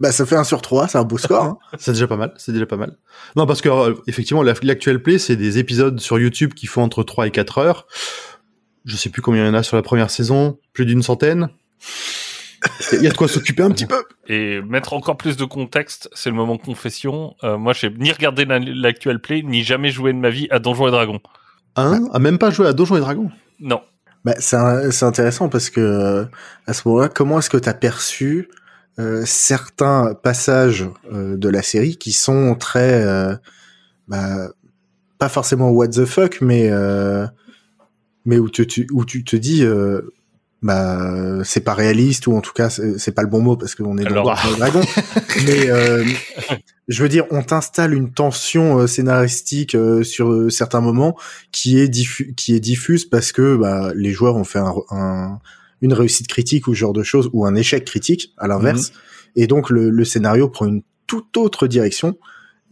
Bah 0.00 0.12
ça 0.12 0.24
fait 0.24 0.36
un 0.36 0.44
sur 0.44 0.62
trois, 0.62 0.86
c'est 0.86 0.96
un 0.96 1.02
beau 1.02 1.18
score. 1.18 1.42
hein. 1.42 1.58
C'est 1.78 1.90
déjà 1.90 2.06
pas 2.06 2.14
mal, 2.16 2.32
c'est 2.36 2.52
déjà 2.52 2.66
pas 2.66 2.76
mal. 2.76 2.96
Non, 3.34 3.46
parce 3.46 3.60
que 3.60 3.68
euh, 3.68 3.94
effectivement, 4.06 4.44
la- 4.44 4.54
l'actuel 4.62 5.02
play, 5.02 5.18
c'est 5.18 5.34
des 5.34 5.58
épisodes 5.58 5.98
sur 5.98 6.20
YouTube 6.20 6.54
qui 6.54 6.66
font 6.68 6.82
entre 6.84 7.02
3 7.02 7.26
et 7.26 7.32
4 7.32 7.58
heures. 7.58 7.88
Je 8.84 8.94
sais 8.94 9.10
plus 9.10 9.22
combien 9.22 9.42
il 9.42 9.48
y 9.48 9.50
en 9.50 9.54
a 9.54 9.64
sur 9.64 9.76
la 9.76 9.82
première 9.82 10.08
saison, 10.10 10.60
plus 10.72 10.86
d'une 10.86 11.02
centaine. 11.02 11.48
Il 12.92 13.02
y 13.02 13.06
a 13.06 13.10
de 13.10 13.16
quoi 13.16 13.28
s'occuper 13.28 13.62
un 13.62 13.70
petit 13.70 13.86
peu. 13.86 14.02
Et 14.28 14.60
mettre 14.62 14.92
encore 14.92 15.16
plus 15.16 15.36
de 15.36 15.44
contexte, 15.44 16.08
c'est 16.14 16.30
le 16.30 16.36
moment 16.36 16.58
confession. 16.58 17.34
Euh, 17.44 17.56
moi, 17.58 17.72
j'ai 17.72 17.90
ni 17.90 18.10
regardé 18.12 18.44
la- 18.44 18.58
l'actuel 18.58 19.20
play, 19.20 19.42
ni 19.42 19.62
jamais 19.62 19.90
joué 19.90 20.12
de 20.12 20.18
ma 20.18 20.30
vie 20.30 20.48
à 20.50 20.58
Donjons 20.58 20.88
et 20.88 20.90
Dragons. 20.90 21.20
Hein? 21.76 22.00
A 22.12 22.18
même 22.18 22.38
pas 22.38 22.50
joué 22.50 22.66
à 22.66 22.72
Donjons 22.72 22.96
et 22.96 23.00
Dragons? 23.00 23.30
Non. 23.60 23.80
Bah, 24.24 24.34
c'est 24.38 24.56
un- 24.56 24.90
c'est 24.90 25.04
intéressant 25.04 25.48
parce 25.48 25.70
que 25.70 25.80
euh, 25.80 26.24
à 26.66 26.72
ce 26.72 26.86
moment-là, 26.88 27.08
comment 27.08 27.38
est-ce 27.38 27.50
que 27.50 27.56
tu 27.56 27.68
as 27.68 27.74
perçu 27.74 28.48
euh, 28.98 29.22
certains 29.24 30.14
passages 30.14 30.84
euh, 31.12 31.36
de 31.36 31.48
la 31.48 31.62
série 31.62 31.96
qui 31.96 32.10
sont 32.12 32.56
très, 32.56 33.04
euh, 33.04 33.36
bah, 34.08 34.48
pas 35.18 35.28
forcément 35.28 35.70
what 35.70 35.88
the 35.88 36.04
fuck, 36.04 36.40
mais 36.40 36.68
euh, 36.70 37.24
mais 38.24 38.38
où 38.38 38.48
tu, 38.50 38.66
tu- 38.66 38.88
où 38.92 39.04
tu 39.04 39.22
te 39.22 39.36
dis, 39.36 39.62
euh, 39.64 40.00
bah 40.62 41.44
c'est 41.44 41.60
pas 41.60 41.74
réaliste 41.74 42.26
ou 42.26 42.34
en 42.36 42.40
tout 42.40 42.52
cas 42.52 42.68
c'est 42.70 43.12
pas 43.12 43.22
le 43.22 43.28
bon 43.28 43.40
mot 43.40 43.56
parce 43.56 43.74
qu'on 43.76 43.96
est 43.96 44.04
dans 44.04 44.10
Alors- 44.10 44.34
Donjons 44.34 44.54
et 44.54 44.58
Dragons. 44.58 44.82
mais 45.46 45.70
euh, 45.70 46.04
je 46.88 47.02
veux 47.02 47.08
dire, 47.08 47.24
on 47.30 47.42
t'installe 47.42 47.94
une 47.94 48.10
tension 48.12 48.78
euh, 48.80 48.86
scénaristique 48.88 49.74
euh, 49.74 50.02
sur 50.02 50.30
euh, 50.32 50.50
certains 50.50 50.80
moments 50.80 51.16
qui 51.52 51.78
est 51.78 51.88
qui 52.34 52.54
est 52.54 52.60
diffuse 52.60 53.04
parce 53.04 53.30
que 53.32 53.56
bah, 53.56 53.92
les 53.94 54.10
joueurs 54.10 54.36
ont 54.36 54.44
fait 54.44 54.58
un, 54.58 54.74
un- 54.90 55.38
une 55.80 55.92
réussite 55.92 56.26
critique 56.26 56.66
ou 56.66 56.74
ce 56.74 56.78
genre 56.80 56.92
de 56.92 57.04
choses 57.04 57.30
ou 57.32 57.46
un 57.46 57.54
échec 57.54 57.84
critique 57.84 58.32
à 58.36 58.48
l'inverse. 58.48 58.92
Et 59.36 59.46
donc 59.46 59.70
le, 59.70 59.90
le 59.90 60.04
scénario 60.04 60.48
prend 60.48 60.66
une 60.66 60.82
toute 61.06 61.36
autre 61.36 61.68
direction. 61.68 62.16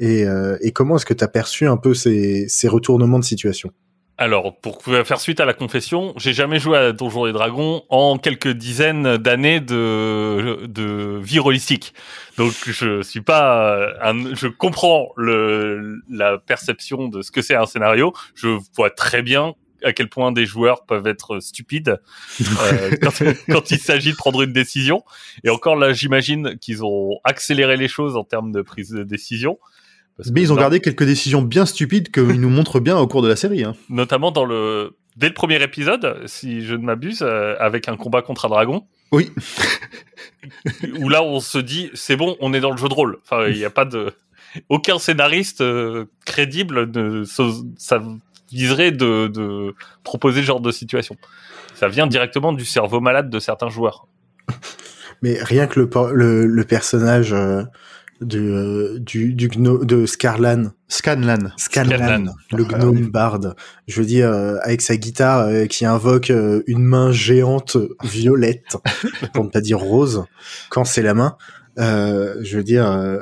Et, 0.00 0.24
euh, 0.26 0.58
et 0.60 0.72
comment 0.72 0.96
est-ce 0.96 1.06
que 1.06 1.14
tu 1.14 1.22
as 1.22 1.28
perçu 1.28 1.66
un 1.68 1.76
peu 1.76 1.94
ces, 1.94 2.46
ces 2.48 2.66
retournements 2.68 3.18
de 3.20 3.24
situation? 3.24 3.70
Alors, 4.18 4.56
pour 4.56 4.82
faire 4.82 5.20
suite 5.20 5.40
à 5.40 5.44
la 5.44 5.52
confession, 5.52 6.14
j'ai 6.16 6.32
jamais 6.32 6.58
joué 6.58 6.78
à 6.78 6.92
Donjons 6.92 7.26
et 7.26 7.32
Dragons 7.32 7.84
en 7.90 8.16
quelques 8.16 8.48
dizaines 8.48 9.18
d'années 9.18 9.60
de, 9.60 10.64
de 10.66 11.20
vie 11.22 11.38
holistique. 11.38 11.92
Donc, 12.38 12.54
je 12.64 13.02
suis 13.02 13.20
pas 13.20 13.76
euh, 13.76 13.92
un, 14.00 14.34
je 14.34 14.46
comprends 14.46 15.10
le, 15.16 16.00
la 16.08 16.38
perception 16.38 17.08
de 17.08 17.20
ce 17.20 17.30
que 17.30 17.42
c'est 17.42 17.56
un 17.56 17.66
scénario. 17.66 18.14
Je 18.34 18.56
vois 18.74 18.88
très 18.88 19.20
bien 19.20 19.54
à 19.84 19.92
quel 19.92 20.08
point 20.08 20.32
des 20.32 20.46
joueurs 20.46 20.86
peuvent 20.86 21.06
être 21.06 21.38
stupides 21.40 22.00
euh, 22.40 22.96
quand, 23.02 23.22
quand 23.50 23.70
il 23.70 23.78
s'agit 23.78 24.12
de 24.12 24.16
prendre 24.16 24.40
une 24.40 24.52
décision. 24.52 25.04
Et 25.44 25.50
encore 25.50 25.76
là, 25.76 25.92
j'imagine 25.92 26.56
qu'ils 26.58 26.82
ont 26.86 27.20
accéléré 27.22 27.76
les 27.76 27.88
choses 27.88 28.16
en 28.16 28.24
termes 28.24 28.50
de 28.50 28.62
prise 28.62 28.92
de 28.92 29.02
décision. 29.02 29.58
Parce 30.16 30.30
Mais 30.30 30.40
ils 30.42 30.52
ont 30.52 30.56
gardé 30.56 30.80
quelques 30.80 31.04
décisions 31.04 31.42
bien 31.42 31.66
stupides 31.66 32.10
qu'ils 32.10 32.40
nous 32.40 32.48
montrent 32.50 32.80
bien 32.80 32.96
au 32.96 33.06
cours 33.06 33.22
de 33.22 33.28
la 33.28 33.36
série. 33.36 33.64
Hein. 33.64 33.74
notamment 33.90 34.30
dans 34.30 34.44
le 34.44 34.96
dès 35.16 35.28
le 35.28 35.34
premier 35.34 35.62
épisode, 35.62 36.22
si 36.26 36.64
je 36.64 36.74
ne 36.74 36.84
m'abuse, 36.84 37.22
euh, 37.22 37.54
avec 37.58 37.88
un 37.88 37.96
combat 37.96 38.20
contre 38.22 38.46
un 38.46 38.48
dragon, 38.50 38.86
Oui. 39.12 39.30
où 40.98 41.08
là 41.08 41.22
on 41.22 41.40
se 41.40 41.58
dit 41.58 41.90
c'est 41.94 42.16
bon, 42.16 42.36
on 42.40 42.52
est 42.52 42.60
dans 42.60 42.70
le 42.70 42.76
jeu 42.76 42.88
de 42.88 42.94
rôle. 42.94 43.18
Enfin, 43.22 43.46
il 43.48 43.56
n'y 43.56 43.64
a 43.64 43.70
pas 43.70 43.84
de 43.84 44.12
aucun 44.68 44.98
scénariste 44.98 45.60
euh, 45.60 46.06
crédible 46.24 46.90
ne 46.90 47.24
ça 47.24 48.02
viserait 48.50 48.92
de, 48.92 49.26
de 49.28 49.74
proposer 50.02 50.40
ce 50.40 50.46
genre 50.46 50.60
de 50.60 50.70
situation. 50.70 51.16
Ça 51.74 51.88
vient 51.88 52.06
directement 52.06 52.52
du 52.52 52.64
cerveau 52.64 53.00
malade 53.00 53.28
de 53.28 53.38
certains 53.38 53.68
joueurs. 53.68 54.06
mais 55.22 55.42
rien 55.42 55.66
que 55.66 55.80
le, 55.80 56.46
le 56.46 56.64
personnage 56.64 57.32
euh, 57.32 57.62
du, 58.20 58.38
euh, 58.38 58.98
du, 58.98 59.34
du 59.34 59.48
gno- 59.48 59.84
de 59.84 60.06
Scarlan 60.06 60.72
Scanlan. 60.88 61.50
Scanlan, 61.56 61.96
Scanlan. 61.98 62.34
le 62.52 62.64
Ah, 62.72 62.78
gnome 62.78 62.96
oui. 62.96 63.10
barde. 63.10 63.54
Je 63.88 64.00
veux 64.00 64.06
dire, 64.06 64.28
euh, 64.30 64.56
avec 64.62 64.80
sa 64.82 64.96
guitare 64.96 65.40
euh, 65.48 65.66
qui 65.66 65.84
invoque 65.84 66.30
euh, 66.30 66.62
une 66.66 66.82
main 66.82 67.12
géante 67.12 67.76
violette, 68.04 68.76
pour 69.34 69.44
ne 69.44 69.50
pas 69.50 69.60
dire 69.60 69.78
rose, 69.78 70.24
quand 70.70 70.84
c'est 70.84 71.02
la 71.02 71.14
main. 71.14 71.36
Euh, 71.78 72.36
je 72.42 72.56
veux 72.56 72.64
dire, 72.64 72.86
euh, 72.90 73.18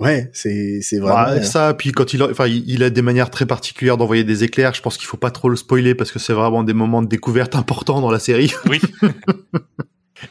ouais, 0.00 0.30
c'est 0.32 0.80
c'est 0.82 0.98
vraiment. 0.98 1.32
Ouais, 1.32 1.42
ça, 1.42 1.74
puis 1.74 1.90
quand 1.92 2.12
il, 2.14 2.22
a- 2.22 2.30
enfin, 2.30 2.46
il 2.46 2.62
il 2.68 2.82
a 2.84 2.90
des 2.90 3.02
manières 3.02 3.30
très 3.30 3.46
particulières 3.46 3.96
d'envoyer 3.96 4.22
des 4.24 4.44
éclairs. 4.44 4.74
Je 4.74 4.82
pense 4.82 4.96
qu'il 4.98 5.06
faut 5.06 5.16
pas 5.16 5.30
trop 5.32 5.48
le 5.48 5.56
spoiler 5.56 5.94
parce 5.94 6.12
que 6.12 6.18
c'est 6.18 6.32
vraiment 6.34 6.62
des 6.62 6.74
moments 6.74 7.02
de 7.02 7.08
découverte 7.08 7.56
importants 7.56 8.00
dans 8.00 8.10
la 8.12 8.18
série. 8.20 8.52
Oui. 8.68 8.80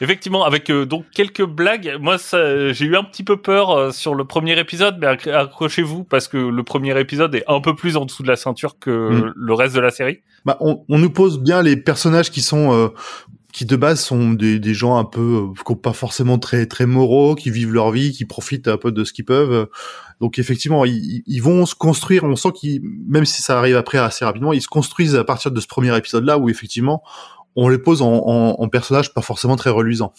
Effectivement, 0.01 0.43
avec 0.45 0.69
euh, 0.69 0.85
donc 0.85 1.05
quelques 1.13 1.45
blagues. 1.45 1.97
Moi, 1.99 2.17
j'ai 2.71 2.85
eu 2.85 2.95
un 2.95 3.03
petit 3.03 3.23
peu 3.23 3.37
peur 3.37 3.71
euh, 3.71 3.91
sur 3.91 4.15
le 4.15 4.25
premier 4.25 4.59
épisode, 4.59 4.97
mais 4.99 5.07
accro- 5.07 5.31
accrochez-vous 5.33 6.03
parce 6.03 6.27
que 6.27 6.37
le 6.37 6.63
premier 6.63 6.99
épisode 6.99 7.33
est 7.35 7.43
un 7.47 7.61
peu 7.61 7.75
plus 7.75 7.97
en 7.97 8.05
dessous 8.05 8.23
de 8.23 8.27
la 8.27 8.35
ceinture 8.35 8.77
que 8.79 8.89
Mm. 9.07 9.33
le 9.35 9.53
reste 9.53 9.75
de 9.75 9.79
la 9.79 9.91
série. 9.91 10.19
Bah, 10.45 10.57
on, 10.59 10.83
on 10.89 10.97
nous 10.99 11.09
pose 11.09 11.39
bien 11.39 11.61
les 11.61 11.77
personnages 11.77 12.31
qui 12.31 12.41
sont 12.41 12.73
euh, 12.73 12.89
qui 13.53 13.65
de 13.65 13.75
base 13.75 13.99
sont 14.01 14.33
des, 14.33 14.59
des 14.59 14.73
gens 14.75 14.97
un 14.97 15.03
peu 15.05 15.49
euh, 15.69 15.75
pas 15.75 15.93
forcément 15.93 16.37
très 16.37 16.65
très 16.67 16.85
moraux, 16.85 17.33
qui 17.35 17.49
vivent 17.49 17.73
leur 17.73 17.91
vie, 17.91 18.11
qui 18.11 18.25
profitent 18.25 18.67
un 18.67 18.77
peu 18.77 18.91
de 18.91 19.03
ce 19.03 19.13
qu'ils 19.13 19.25
peuvent. 19.25 19.67
Donc 20.19 20.37
effectivement, 20.39 20.83
ils, 20.85 21.23
ils 21.25 21.39
vont 21.41 21.65
se 21.65 21.75
construire. 21.75 22.23
On 22.23 22.35
sent 22.35 22.49
qu'ils, 22.53 22.81
même 23.07 23.25
si 23.25 23.41
ça 23.41 23.57
arrive 23.57 23.75
après 23.77 23.97
assez 23.99 24.25
rapidement, 24.25 24.51
ils 24.53 24.61
se 24.61 24.67
construisent 24.67 25.15
à 25.15 25.23
partir 25.23 25.51
de 25.51 25.59
ce 25.59 25.67
premier 25.67 25.95
épisode-là 25.95 26.37
où 26.37 26.49
effectivement 26.49 27.01
on 27.65 27.69
les 27.69 27.77
pose 27.77 28.01
en, 28.01 28.11
en, 28.13 28.55
en 28.59 28.69
personnages 28.69 29.13
pas 29.13 29.21
forcément 29.21 29.55
très 29.57 29.69
reluisants. 29.69 30.13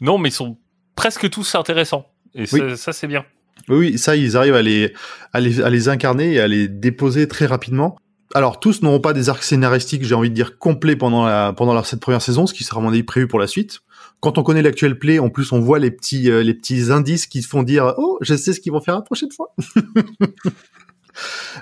Non, 0.00 0.18
mais 0.18 0.28
ils 0.28 0.32
sont 0.32 0.56
presque 0.96 1.28
tous 1.30 1.54
intéressants. 1.54 2.06
Et 2.34 2.44
Oui. 2.52 2.60
ça, 2.60 2.76
ça, 2.76 2.92
c'est 2.92 3.06
bien. 3.06 3.24
Oui, 3.68 3.76
oui, 3.92 3.98
ça, 3.98 4.16
ils 4.16 4.36
arrivent 4.36 4.54
à 4.54 4.62
les, 4.62 4.92
à 5.32 5.40
les, 5.40 5.60
à 5.62 5.70
les 5.70 5.88
incarner 5.88 6.34
et 6.34 6.40
à 6.40 6.48
les 6.48 6.68
déposer 6.68 7.28
très 7.28 7.46
rapidement. 7.46 7.96
Alors, 8.34 8.60
tous 8.60 8.82
n'auront 8.82 9.00
pas 9.00 9.12
des 9.12 9.28
arcs 9.28 9.42
scénaristiques, 9.42 10.04
j'ai 10.04 10.14
envie 10.14 10.30
de 10.30 10.34
dire, 10.34 10.58
complets 10.58 10.96
pendant 10.96 11.24
la, 11.24 11.52
pendant 11.52 11.74
la, 11.74 11.82
cette 11.84 12.00
première 12.00 12.22
saison, 12.22 12.46
ce 12.46 12.54
qui 12.54 12.62
sera, 12.64 12.80
à 12.80 12.82
mon 12.82 12.90
avis, 12.90 13.02
prévu 13.02 13.26
pour 13.26 13.38
la 13.40 13.46
suite. 13.48 13.80
Quand 14.20 14.38
on 14.38 14.42
connaît 14.42 14.62
l'actuel 14.62 14.98
play, 14.98 15.18
en 15.18 15.30
plus, 15.30 15.50
on 15.52 15.60
voit 15.60 15.78
les 15.78 15.90
petits, 15.90 16.30
euh, 16.30 16.42
les 16.42 16.54
petits 16.54 16.90
indices 16.92 17.26
qui 17.26 17.42
font 17.42 17.62
dire, 17.62 17.94
oh, 17.98 18.18
je 18.20 18.34
sais 18.36 18.52
ce 18.52 18.60
qu'ils 18.60 18.72
vont 18.72 18.80
faire 18.80 18.94
la 18.94 19.02
prochaine 19.02 19.30
fois. 19.32 19.54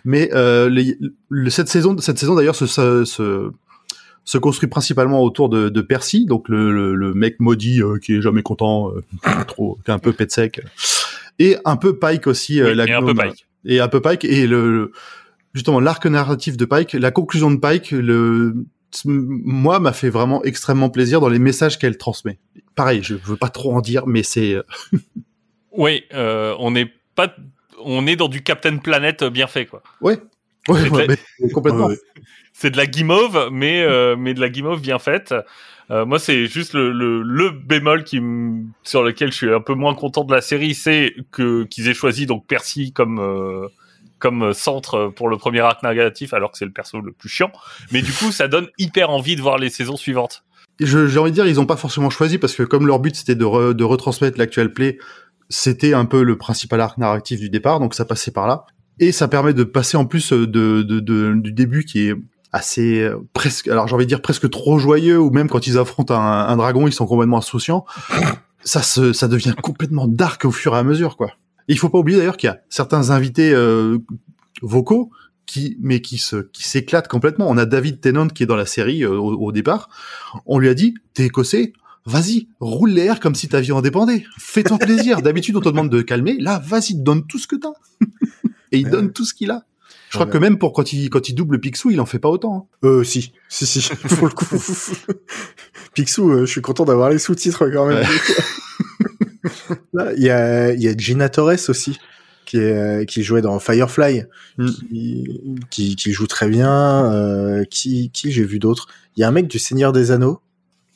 Mais, 0.05 0.31
euh, 0.35 0.69
les- 0.69 0.99
le- 1.29 1.51
cette 1.51 1.69
saison, 1.69 1.97
cette 1.99 2.19
saison, 2.19 2.35
d'ailleurs, 2.35 2.55
se, 2.55 2.67
se, 2.67 3.05
se, 3.05 3.51
se 4.29 4.37
construit 4.37 4.69
principalement 4.69 5.23
autour 5.23 5.49
de, 5.49 5.71
de 5.71 5.81
Percy, 5.81 6.27
donc 6.27 6.51
le, 6.51 6.71
le, 6.71 6.95
le 6.95 7.15
mec 7.15 7.41
maudit 7.41 7.81
euh, 7.83 7.97
qui 7.99 8.17
est 8.17 8.21
jamais 8.21 8.43
content, 8.43 8.91
euh, 8.93 9.01
trop, 9.49 9.79
qui 9.85 9.91
est 9.91 9.95
un 9.95 9.99
peu 9.99 10.13
pet 10.13 10.31
sec, 10.31 10.61
et 11.39 11.57
un 11.65 11.77
peu 11.77 11.99
Pike 11.99 12.27
aussi, 12.27 12.61
euh, 12.61 12.69
Oui, 12.71 12.75
la 12.77 12.87
et 12.87 12.93
un 12.93 13.01
peu 13.03 13.15
Pike. 13.15 13.47
et 13.65 13.81
un 13.81 13.89
peu 13.89 14.03
Pike 14.03 14.27
et 14.27 14.47
le, 14.47 14.71
le- 14.71 14.93
justement 15.55 15.81
l'arc 15.81 16.05
narratif 16.05 16.59
de 16.59 16.67
Pike, 16.67 16.93
la 16.93 17.11
conclusion 17.11 17.51
de 17.51 17.57
Pike, 17.57 17.91
le 17.93 18.55
moi 19.07 19.81
m'a 19.81 19.93
fait 19.95 20.11
vraiment 20.11 20.43
extrêmement 20.45 20.91
plaisir 20.91 21.21
dans 21.21 21.29
les 21.31 21.39
messages 21.39 21.79
qu'elle 21.79 21.97
transmet. 21.97 22.39
Pareil, 22.75 23.01
je 23.03 23.15
veux 23.15 23.37
pas 23.37 23.49
trop 23.51 23.75
en 23.75 23.81
dire, 23.81 24.07
mais 24.07 24.23
c'est 24.23 24.57
Oui, 25.73 26.05
euh, 26.13 26.55
on 26.59 26.71
n'est 26.73 26.93
pas, 27.15 27.35
on 27.83 28.07
est 28.07 28.17
dans 28.17 28.29
du 28.29 28.43
Captain 28.43 28.77
Planet 28.79 29.25
bien 29.25 29.47
fait, 29.47 29.65
quoi. 29.67 29.83
ouais, 30.03 30.19
ouais, 30.69 30.81
C'est 30.83 30.91
ouais, 30.91 31.07
de 31.07 31.17
mais 31.41 31.51
complètement. 31.51 31.87
Ouais, 31.87 31.99
C'est 32.61 32.71
de 32.71 32.77
la 32.77 32.87
guimauve, 32.87 33.51
mais 33.53 33.83
euh, 33.83 34.17
mais 34.19 34.35
de 34.35 34.41
la 34.41 34.49
guimauve 34.49 34.81
bien 34.81 34.99
faite. 34.99 35.33
Euh, 35.93 36.05
moi, 36.05 36.19
c'est 36.19 36.47
juste 36.47 36.75
le, 36.75 36.91
le, 36.93 37.23
le 37.23 37.51
bémol 37.51 38.03
qui 38.03 38.21
sur 38.83 39.05
lequel 39.05 39.31
je 39.31 39.37
suis 39.37 39.53
un 39.55 39.61
peu 39.61 39.75
moins 39.75 39.95
content 39.95 40.25
de 40.25 40.35
la 40.35 40.41
série, 40.41 40.75
c'est 40.75 41.15
que 41.31 41.63
qu'ils 41.65 41.87
aient 41.89 41.95
choisi 41.95 42.27
donc 42.27 42.47
Percy 42.49 42.93
comme 42.93 43.21
euh, 43.21 43.69
comme 44.19 44.53
centre 44.53 45.13
pour 45.15 45.29
le 45.29 45.37
premier 45.37 45.61
arc 45.61 45.85
négatif, 45.85 46.35
alors 46.35 46.51
que 46.51 46.59
c'est 46.59 46.65
le 46.65 46.73
perso 46.73 47.01
le 47.01 47.13
plus 47.13 47.29
chiant. 47.29 47.53
Mais 47.93 48.03
du 48.03 48.11
coup, 48.13 48.33
ça 48.33 48.49
donne 48.49 48.67
hyper 48.77 49.11
envie 49.11 49.37
de 49.37 49.41
voir 49.41 49.59
les 49.59 49.71
saisons 49.71 49.97
suivantes. 49.97 50.43
J'ai 50.81 51.19
envie 51.19 51.31
de 51.31 51.35
dire, 51.37 51.47
ils 51.47 51.61
ont 51.61 51.67
pas 51.67 51.77
forcément 51.77 52.11
choisi 52.11 52.39
parce 52.39 52.55
que 52.57 52.65
comme 52.65 52.87
leur 52.89 52.99
but 52.99 53.15
c'était 53.15 53.37
de, 53.37 53.73
de 53.73 53.85
retransmettre 53.85 54.37
l'actuel 54.37 54.73
play, 54.73 54.99
c'était 55.49 55.95
un 55.95 56.05
peu 56.07 56.25
le 56.25 56.37
principal 56.37 56.81
arc 56.81 56.99
narratif 56.99 57.39
du 57.39 57.51
départ, 57.51 57.79
donc 57.79 57.95
ça 57.95 58.05
passait 58.05 58.33
par 58.33 58.49
là. 58.49 58.65
Et 58.99 59.13
ça 59.13 59.29
permet 59.29 59.55
de 59.55 59.63
passer 59.63 59.97
en 59.97 60.07
plus 60.07 60.33
de, 60.33 60.45
de, 60.45 60.83
de- 60.83 61.35
du 61.37 61.53
début 61.53 61.85
qui 61.85 62.09
est 62.09 62.15
assez 62.53 63.01
euh, 63.01 63.17
presque, 63.35 63.69
alors 63.69 63.87
j'ai 63.89 63.95
envie 63.95 64.05
de 64.05 64.09
dire 64.09 64.23
presque 64.23 64.49
trop 64.51 64.79
joyeux, 64.79 65.19
ou 65.19 65.31
même 65.31 65.49
quand 65.49 65.67
ils 65.67 65.79
affrontent 65.79 66.15
un, 66.15 66.47
un 66.49 66.57
dragon, 66.57 66.87
ils 66.87 66.93
sont 66.93 67.07
complètement 67.07 67.39
insouciants. 67.39 67.85
Ça 68.65 68.83
se, 68.83 69.13
ça 69.13 69.29
devient 69.29 69.55
complètement 69.63 70.07
dark 70.09 70.45
au 70.45 70.51
fur 70.51 70.75
et 70.75 70.79
à 70.79 70.83
mesure, 70.83 71.17
quoi. 71.17 71.31
Il 71.69 71.79
faut 71.79 71.89
pas 71.91 71.99
oublier 71.99 72.19
d'ailleurs 72.19 72.37
qu'il 72.39 72.49
y 72.49 72.51
a 72.51 72.61
certains 72.71 73.11
invités 73.11 73.53
euh, 73.53 73.99
vocaux 74.63 75.11
qui, 75.47 75.77
mais 75.81 76.01
qui 76.01 76.17
se, 76.19 76.37
qui 76.37 76.67
s'éclatent 76.67 77.09
complètement. 77.09 77.47
On 77.49 77.57
a 77.59 77.67
David 77.67 78.01
Tennant 78.01 78.29
qui 78.29 78.43
est 78.43 78.47
dans 78.47 78.57
la 78.57 78.67
série 78.67 79.05
euh, 79.05 79.11
au, 79.19 79.35
au 79.35 79.53
départ. 79.53 79.89
On 80.47 80.59
lui 80.59 80.69
a 80.69 80.75
dit, 80.75 80.95
t'es 81.15 81.27
écossais, 81.27 81.73
vas-y, 82.07 82.49
roule 82.61 82.91
les 82.91 83.05
airs 83.05 83.21
comme 83.21 83.35
si 83.35 83.49
ta 83.49 83.61
vie 83.61 83.73
en 83.73 83.83
dépendait. 83.83 84.25
Fais-toi 84.39 84.79
plaisir. 84.79 85.21
D'habitude, 85.23 85.57
on 85.57 85.61
te 85.61 85.69
demande 85.69 85.91
de 85.91 86.01
calmer. 86.01 86.39
Là, 86.39 86.61
vas-y, 86.65 86.95
donne 86.95 87.27
tout 87.27 87.39
ce 87.39 87.47
que 87.47 87.57
t'as. 87.57 87.73
Et 88.73 88.79
il 88.79 88.85
Ouais. 88.87 88.91
donne 88.91 89.13
tout 89.13 89.25
ce 89.27 89.35
qu'il 89.35 89.51
a. 89.51 89.65
Je 90.11 90.15
crois 90.17 90.27
Ouais. 90.27 90.33
que 90.33 90.39
même 90.39 90.59
pour 90.59 90.73
quand 90.73 90.93
il, 90.93 91.11
quand 91.11 91.29
il 91.29 91.35
double 91.35 91.61
Picsou, 91.61 91.91
il 91.91 92.01
en 92.01 92.07
fait 92.07 92.19
pas 92.19 92.29
autant. 92.31 92.69
hein. 92.83 92.87
Euh, 92.89 93.05
si, 93.05 93.33
si, 93.49 93.67
si, 93.67 93.81
faut 94.07 94.27
le 94.27 94.33
coup. 94.33 94.47
Picsou, 95.95 96.31
euh, 96.31 96.41
je 96.47 96.51
suis 96.51 96.63
content 96.63 96.85
d'avoir 96.85 97.11
les 97.11 97.19
sous-titres 97.19 97.69
quand 97.73 97.87
même. 97.87 98.05
Là, 99.93 100.13
il 100.17 100.23
y 100.23 100.31
a, 100.31 100.73
il 100.73 100.83
y 100.83 100.89
a 100.89 100.97
Gina 100.97 101.29
Torres 101.29 101.69
aussi, 101.69 101.99
qui 102.47 102.57
est, 102.59 102.73
euh, 102.73 103.05
qui 103.05 103.23
jouait 103.23 103.43
dans 103.43 103.59
Firefly, 103.59 104.25
Mm. 104.59 104.67
qui, 104.67 105.41
qui, 105.71 105.97
qui 105.97 106.13
joue 106.13 106.27
très 106.27 106.49
bien. 106.49 107.13
Euh, 107.13 107.65
qui, 107.65 108.11
qui 108.11 108.33
j'ai 108.33 108.45
vu 108.45 108.59
d'autres. 108.59 108.89
Il 109.17 109.21
y 109.21 109.25
a 109.25 109.29
un 109.29 109.33
mec 109.33 109.47
du 109.47 109.59
Seigneur 109.59 109.93
des 109.93 110.11
Anneaux, 110.11 110.41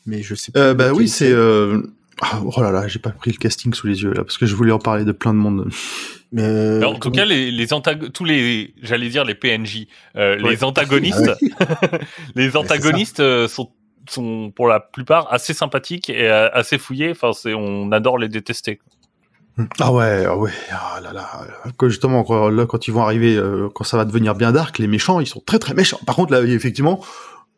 mais 0.06 0.22
je 0.22 0.34
sais 0.34 0.50
pas. 0.52 0.58
Euh, 0.60 0.74
bah 0.74 0.92
oui, 0.92 1.08
c'est. 1.08 1.32
Ah, 2.20 2.40
oh 2.44 2.60
là 2.62 2.70
là, 2.70 2.86
j'ai 2.88 2.98
pas 2.98 3.10
pris 3.10 3.32
le 3.32 3.38
casting 3.38 3.72
sous 3.74 3.86
les 3.86 4.02
yeux 4.02 4.12
là 4.12 4.22
parce 4.22 4.38
que 4.38 4.46
je 4.46 4.54
voulais 4.54 4.72
en 4.72 4.78
parler 4.78 5.04
de 5.04 5.12
plein 5.12 5.32
de 5.32 5.38
monde. 5.38 5.68
Mais, 6.30 6.42
euh, 6.42 6.78
Mais 6.80 6.86
en 6.86 6.94
tout 6.98 7.10
cas, 7.10 7.24
les, 7.24 7.50
les 7.50 7.72
antago- 7.72 8.08
tous 8.10 8.24
les, 8.24 8.74
j'allais 8.82 9.08
dire 9.08 9.24
les 9.24 9.34
PNJ, 9.34 9.86
euh, 10.16 10.40
Ouais. 10.40 10.50
les 10.50 10.64
antagonistes, 10.64 11.30
les 12.34 12.56
antagonistes 12.56 13.20
euh, 13.20 13.48
sont 13.48 13.70
sont 14.08 14.50
pour 14.54 14.66
la 14.66 14.80
plupart 14.80 15.32
assez 15.32 15.54
sympathiques 15.54 16.10
et 16.10 16.28
assez 16.28 16.76
fouillés. 16.76 17.12
Enfin, 17.12 17.32
c'est 17.32 17.54
on 17.54 17.92
adore 17.92 18.18
les 18.18 18.28
détester. 18.28 18.80
Ah 19.78 19.92
ouais, 19.92 20.24
ah 20.26 20.36
ouais, 20.36 20.50
ah 20.72 20.98
là 21.00 21.12
là. 21.12 21.28
Que 21.78 21.88
justement, 21.88 22.24
quand, 22.24 22.48
là, 22.48 22.66
quand 22.66 22.88
ils 22.88 22.90
vont 22.90 23.02
arriver, 23.02 23.40
quand 23.74 23.84
ça 23.84 23.96
va 23.98 24.04
devenir 24.04 24.34
bien 24.34 24.50
dark, 24.50 24.78
les 24.78 24.88
méchants, 24.88 25.20
ils 25.20 25.26
sont 25.26 25.40
très 25.40 25.58
très 25.60 25.74
méchants. 25.74 26.00
Par 26.04 26.16
contre, 26.16 26.32
là, 26.32 26.40
effectivement, 26.42 27.00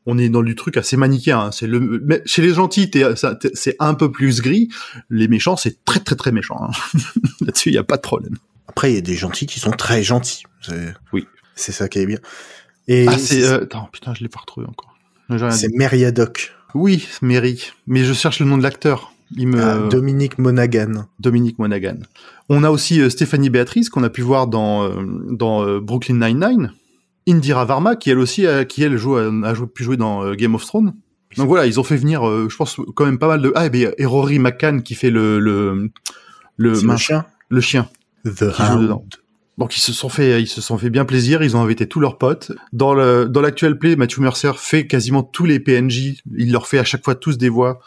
on 0.07 0.19
est 0.19 0.29
dans 0.29 0.43
du 0.43 0.55
truc 0.55 0.77
assez 0.77 0.97
manichéen. 0.97 1.39
hein. 1.41 1.51
C'est 1.53 1.67
le, 1.67 2.03
mais 2.05 2.23
chez 2.27 2.43
les 2.43 2.51
gentils, 2.55 2.91
t'es- 2.91 3.17
ça- 3.17 3.35
t'es- 3.35 3.51
c'est 3.55 3.77
un 3.79 3.95
peu 3.95 4.11
plus 4.11 4.41
gris. 4.43 4.69
Les 5.11 5.29
méchants, 5.29 5.57
c'est 5.57 5.85
très 5.85 6.01
très 6.01 6.17
très 6.17 6.33
méchant. 6.33 6.59
hein. 6.61 6.71
Là-dessus, 7.41 7.71
il 7.71 7.75
y 7.75 7.79
a 7.79 7.85
pas 7.85 7.97
de 7.97 8.03
problème. 8.03 8.37
Après, 8.69 8.91
il 8.93 8.95
y 8.95 8.99
a 8.99 9.03
des 9.03 9.15
gentils 9.17 9.47
qui 9.47 9.61
sont 9.61 9.71
très 9.71 10.03
gentils. 10.03 10.43
C'est- 10.63 10.95
Oui. 11.13 11.27
C'est 11.55 11.73
ça 11.73 11.89
qui 11.89 12.01
est 12.01 12.07
bien. 12.07 12.19
Et 12.89 13.07
ah, 13.09 13.17
c'est. 13.17 13.45
Euh... 13.45 13.63
Attends, 13.63 13.89
putain, 13.93 14.13
je 14.15 14.23
l'ai 14.23 14.29
pas 14.29 14.41
retrouvé 14.41 14.67
encore. 14.67 14.95
C'est. 15.53 15.69
Meriadoc, 15.75 16.53
Oui, 16.75 17.07
Mary. 17.23 17.73
Mais 17.87 18.05
je 18.05 18.13
cherche 18.13 18.41
le 18.41 18.47
nom 18.47 18.59
de 18.59 18.63
l'acteur. 18.63 19.13
Il 19.37 19.49
me. 19.49 19.63
Ah, 19.63 19.89
Dominique 19.89 20.39
Monaghan. 20.39 21.07
Dominique 21.21 21.59
Monaghan. 21.59 21.97
On 22.51 22.63
a 22.65 22.71
aussi 22.71 23.01
euh, 23.01 23.09
Stéphanie 23.09 23.49
Béatrice 23.51 23.89
qu'on 23.89 24.03
a 24.03 24.11
pu 24.11 24.21
voir 24.21 24.49
dans 24.49 24.83
euh, 24.85 25.03
dans 25.31 25.65
euh, 25.67 25.81
Brooklyn 25.81 26.17
Nine-Nine. 26.17 26.73
Indira 27.29 27.65
Varma 27.65 27.97
qui 27.97 28.11
elle 28.11 28.19
aussi 28.19 28.47
euh, 28.47 28.65
qui 28.65 28.83
elle 28.83 28.97
joue 28.97 29.17
a, 29.17 29.27
a 29.27 29.55
joué- 29.55 29.67
pu 29.67 29.85
jouer 29.85 29.97
dans 29.97 30.25
euh, 30.25 30.35
Game 30.35 30.55
of 30.55 30.65
Thrones. 30.65 30.95
Donc 31.37 31.49
voilà, 31.49 31.67
ils 31.67 31.81
ont 31.81 31.85
fait 31.85 31.97
venir 31.97 32.27
euh, 32.29 32.49
je 32.49 32.57
pense 32.57 32.77
quand 32.95 33.05
même 33.07 33.19
pas 33.19 33.27
mal 33.29 33.43
de 33.43 33.51
ah 33.55 33.67
et, 33.67 33.71
bien, 33.71 33.91
et 33.99 34.05
Rory 34.07 34.39
McCann 34.39 34.83
qui 34.83 34.95
fait 34.95 35.11
le 35.11 35.39
le 35.41 35.91
le, 36.57 36.81
le 36.81 36.97
chien. 36.97 37.25
le 37.49 37.61
chien. 37.61 37.89
The 38.25 38.51
Qui 38.53 38.63
joue 38.63 38.73
Hound. 38.73 38.83
dedans. 38.83 39.05
Donc 39.59 39.77
ils 39.77 39.81
se 39.81 39.93
sont 39.93 40.09
fait 40.09 40.41
ils 40.43 40.47
se 40.49 40.61
sont 40.61 40.79
fait 40.79 40.91
bien 40.91 41.05
plaisir, 41.05 41.43
ils 41.43 41.57
ont 41.57 41.61
invité 41.63 41.87
tous 41.89 42.01
leurs 42.01 42.19
potes. 42.19 42.53
Dans 42.73 42.95
le 42.95 43.27
dans 43.29 43.41
l'actuel 43.41 43.79
play, 43.79 43.97
Matthew 43.97 44.19
Mercer 44.19 44.53
fait 44.57 44.87
quasiment 44.87 45.23
tous 45.23 45.45
les 45.45 45.61
PNJ, 45.61 46.23
il 46.37 46.53
leur 46.53 46.67
fait 46.67 46.79
à 46.79 46.85
chaque 46.85 47.05
fois 47.05 47.15
tous 47.15 47.39
des 47.39 47.49
voix. 47.49 47.81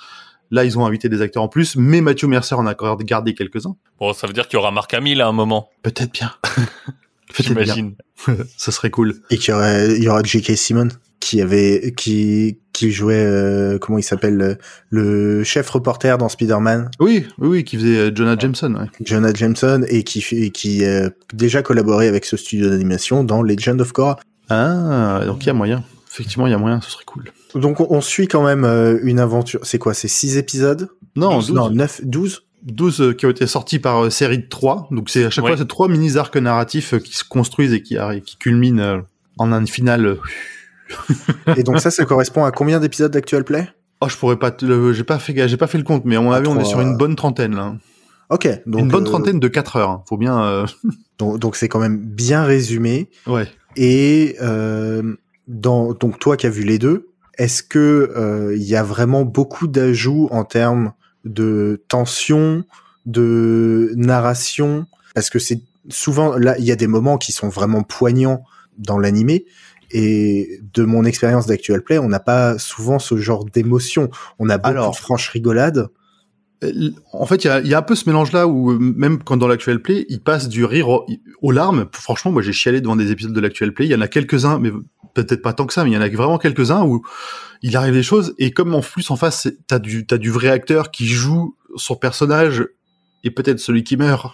Là, 0.49 0.63
ils 0.63 0.79
ont 0.79 0.85
invité 0.85 1.09
des 1.09 1.21
acteurs 1.21 1.43
en 1.43 1.49
plus, 1.49 1.75
mais 1.75 1.99
Matthew 1.99 2.23
Mercer 2.25 2.55
en 2.55 2.65
a 2.67 2.71
encore 2.71 2.97
gardé 2.99 3.33
quelques-uns. 3.33 3.75
Bon, 3.99 4.13
ça 4.13 4.27
veut 4.27 4.33
dire 4.33 4.47
qu'il 4.47 4.55
y 4.57 4.59
aura 4.61 4.71
Marc 4.71 4.93
Hamill 4.93 5.19
à 5.19 5.27
un 5.27 5.33
moment, 5.33 5.69
Peut-être 5.83 6.13
bien. 6.13 6.31
Peut-être 7.37 7.53
bien. 7.53 7.63
j'imagine. 7.63 7.95
Ce 8.57 8.71
serait 8.71 8.89
cool. 8.89 9.15
Et 9.29 9.37
qu'il 9.37 9.51
y 9.53 9.53
aurait, 9.53 9.95
il 9.95 10.03
y 10.03 10.09
aura 10.09 10.21
J.K. 10.23 10.55
Simmons 10.57 10.89
qui 11.19 11.41
avait, 11.41 11.93
qui, 11.97 12.59
qui 12.73 12.91
jouait, 12.91 13.15
euh, 13.25 13.79
comment 13.79 13.97
il 13.97 14.03
s'appelle, 14.03 14.35
le, 14.35 14.57
le 14.89 15.43
chef 15.43 15.69
reporter 15.69 16.17
dans 16.17 16.29
Spider-Man, 16.29 16.91
Oui, 16.99 17.25
oui, 17.39 17.47
oui, 17.47 17.63
qui 17.63 17.75
faisait 17.77 17.97
euh, 17.97 18.11
Jonah 18.15 18.37
Jameson. 18.37 18.75
Ouais. 18.75 18.85
Jonah 19.03 19.33
Jameson, 19.33 19.83
et 19.89 20.03
qui, 20.03 20.21
fait- 20.21 20.51
qui 20.51 20.85
a 20.85 21.09
déjà 21.33 21.63
collaboré 21.63 22.07
avec 22.07 22.23
ce 22.25 22.37
studio 22.37 22.69
d'animation 22.69 23.23
dans 23.23 23.41
Legend 23.41 23.81
of 23.81 23.91
Korra. 23.93 24.19
Ah, 24.49 25.21
donc 25.25 25.43
il 25.43 25.47
y 25.47 25.49
a 25.49 25.53
moyen. 25.53 25.83
Effectivement, 26.09 26.47
il 26.47 26.51
y 26.51 26.53
a 26.53 26.57
moyen, 26.57 26.79
ce 26.81 26.91
serait 26.91 27.03
cool. 27.05 27.25
Donc 27.55 27.79
on, 27.79 27.87
on 27.89 27.99
suit 28.01 28.27
quand 28.27 28.43
même 28.45 28.63
euh, 28.63 28.99
une 29.03 29.19
aventure. 29.19 29.59
C'est 29.63 29.79
quoi 29.79 29.93
C'est 29.93 30.07
six 30.07 30.37
épisodes? 30.37 30.87
Non, 31.15 31.35
12, 31.35 31.51
Non, 31.53 31.69
9, 31.71 32.01
12 32.05 32.43
12 32.67 33.01
euh, 33.01 33.13
qui 33.13 33.25
ont 33.25 33.29
été 33.29 33.47
sortis 33.47 33.79
par 33.79 34.05
euh, 34.05 34.09
série 34.09 34.37
de 34.39 34.47
3. 34.47 34.87
Donc 34.91 35.09
c'est 35.09 35.25
à 35.25 35.29
chaque 35.29 35.43
Ouais. 35.45 35.51
fois 35.51 35.57
ces 35.57 35.67
trois 35.67 35.87
mini-arcs 35.87 36.35
narratifs 36.37 36.93
euh, 36.93 36.99
qui 36.99 37.15
se 37.15 37.23
construisent 37.23 37.73
et 37.73 37.81
qui, 37.81 37.97
qui 38.25 38.37
culminent 38.37 38.81
euh, 38.81 38.99
en 39.37 39.51
un 39.51 39.65
final. 39.65 40.17
Et 41.55 41.63
donc 41.63 41.79
ça, 41.79 41.91
ça 41.91 42.05
correspond 42.05 42.43
à 42.45 42.51
combien 42.51 42.79
d'épisodes 42.79 43.11
d'Actual 43.11 43.43
Play? 43.43 43.67
Oh, 44.01 44.07
je 44.09 44.15
pourrais 44.17 44.37
pas, 44.37 44.51
te 44.51 44.65
le- 44.65 44.93
j'ai 44.93 45.03
pas 45.03 45.19
fait, 45.19 45.47
j'ai 45.47 45.57
pas 45.57 45.67
fait 45.67 45.77
le 45.77 45.83
compte, 45.83 46.05
mais 46.05 46.15
à 46.15 46.21
mon 46.21 46.31
avis, 46.31 46.47
on 46.47 46.59
est 46.59 46.65
sur 46.65 46.81
une 46.81 46.95
bonne 46.97 47.15
trentaine 47.15 47.55
là. 47.55 47.75
Ok, 48.29 48.47
donc 48.65 48.81
une 48.81 48.89
bonne 48.89 49.03
euh, 49.03 49.07
trentaine 49.07 49.39
de 49.39 49.47
4 49.47 49.77
heures. 49.77 49.89
hein. 49.89 50.03
Faut 50.07 50.17
bien. 50.17 50.41
euh, 50.43 50.65
donc 51.19 51.39
donc 51.39 51.55
c'est 51.55 51.67
quand 51.69 51.79
même 51.79 51.97
bien 51.97 52.43
résumé. 52.43 53.09
Ouais. 53.25 53.47
Et 53.75 54.35
euh, 54.41 55.15
dans 55.47 55.93
donc 55.93 56.19
toi 56.19 56.35
qui 56.37 56.45
as 56.45 56.49
vu 56.49 56.63
les 56.63 56.77
deux, 56.77 57.07
est-ce 57.37 57.63
que 57.63 58.11
euh, 58.15 58.53
il 58.55 58.63
y 58.63 58.75
a 58.75 58.83
vraiment 58.83 59.23
beaucoup 59.23 59.67
d'ajouts 59.67 60.27
en 60.31 60.43
termes 60.43 60.91
de 61.27 61.83
tension, 61.87 62.63
de 63.05 63.91
narration, 63.95 64.85
parce 65.13 65.29
que 65.29 65.39
c'est 65.39 65.61
souvent 65.89 66.35
là, 66.35 66.57
il 66.57 66.65
y 66.65 66.71
a 66.71 66.75
des 66.75 66.87
moments 66.87 67.17
qui 67.17 67.31
sont 67.31 67.49
vraiment 67.49 67.83
poignants 67.83 68.43
dans 68.77 68.99
l'animé. 68.99 69.45
Et 69.91 70.59
de 70.73 70.83
mon 70.83 71.05
expérience 71.05 71.47
d'actual 71.47 71.81
play, 71.81 71.97
on 71.97 72.09
n'a 72.09 72.19
pas 72.19 72.57
souvent 72.59 72.99
ce 72.99 73.15
genre 73.15 73.45
d'émotion. 73.45 74.09
On 74.37 74.49
a 74.49 74.57
beaucoup 74.57 74.69
Alors. 74.71 74.91
de 74.91 74.97
franche 74.97 75.29
rigolade. 75.29 75.87
En 77.13 77.25
fait, 77.27 77.43
il 77.43 77.47
y 77.47 77.49
a, 77.49 77.59
y 77.61 77.73
a 77.73 77.77
un 77.77 77.81
peu 77.83 77.93
ce 77.95 78.09
mélange-là 78.09 78.47
où 78.47 78.71
euh, 78.71 78.77
même 78.79 79.21
quand 79.23 79.37
dans 79.37 79.47
l'actuel 79.47 79.81
play, 79.81 80.05
il 80.09 80.19
passe 80.21 80.49
du 80.49 80.65
rire 80.65 80.89
au- 80.89 81.05
aux 81.41 81.51
larmes. 81.51 81.85
Franchement, 81.93 82.31
moi, 82.31 82.41
j'ai 82.41 82.53
chialé 82.53 82.81
devant 82.81 82.95
des 82.95 83.11
épisodes 83.11 83.33
de 83.33 83.39
l'actuel 83.39 83.73
play. 83.73 83.85
Il 83.85 83.91
y 83.91 83.95
en 83.95 84.01
a 84.01 84.07
quelques-uns, 84.07 84.57
mais 84.57 84.71
peut-être 85.13 85.41
pas 85.43 85.53
tant 85.53 85.65
que 85.67 85.73
ça, 85.73 85.83
mais 85.83 85.91
il 85.91 85.93
y 85.93 85.97
en 85.97 86.01
a 86.01 86.09
vraiment 86.09 86.37
quelques-uns 86.39 86.83
où 86.83 87.03
il 87.61 87.75
arrive 87.77 87.93
des 87.93 88.03
choses 88.03 88.33
et 88.39 88.51
comme 88.51 88.73
en 88.73 88.81
plus 88.81 89.09
en 89.11 89.15
face, 89.17 89.47
t'as 89.67 89.79
du 89.79 90.05
t'as 90.07 90.17
du 90.17 90.29
vrai 90.31 90.49
acteur 90.49 90.89
qui 90.91 91.07
joue 91.07 91.55
son 91.75 91.95
personnage 91.95 92.67
et 93.23 93.31
peut-être 93.31 93.59
celui 93.59 93.83
qui 93.83 93.97
meurt, 93.97 94.31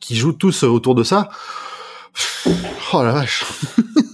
qui 0.00 0.16
joue 0.16 0.32
tous 0.32 0.62
autour 0.62 0.94
de 0.94 1.02
ça. 1.02 1.28
Oh 2.92 3.02
la 3.02 3.12
vache. 3.12 3.44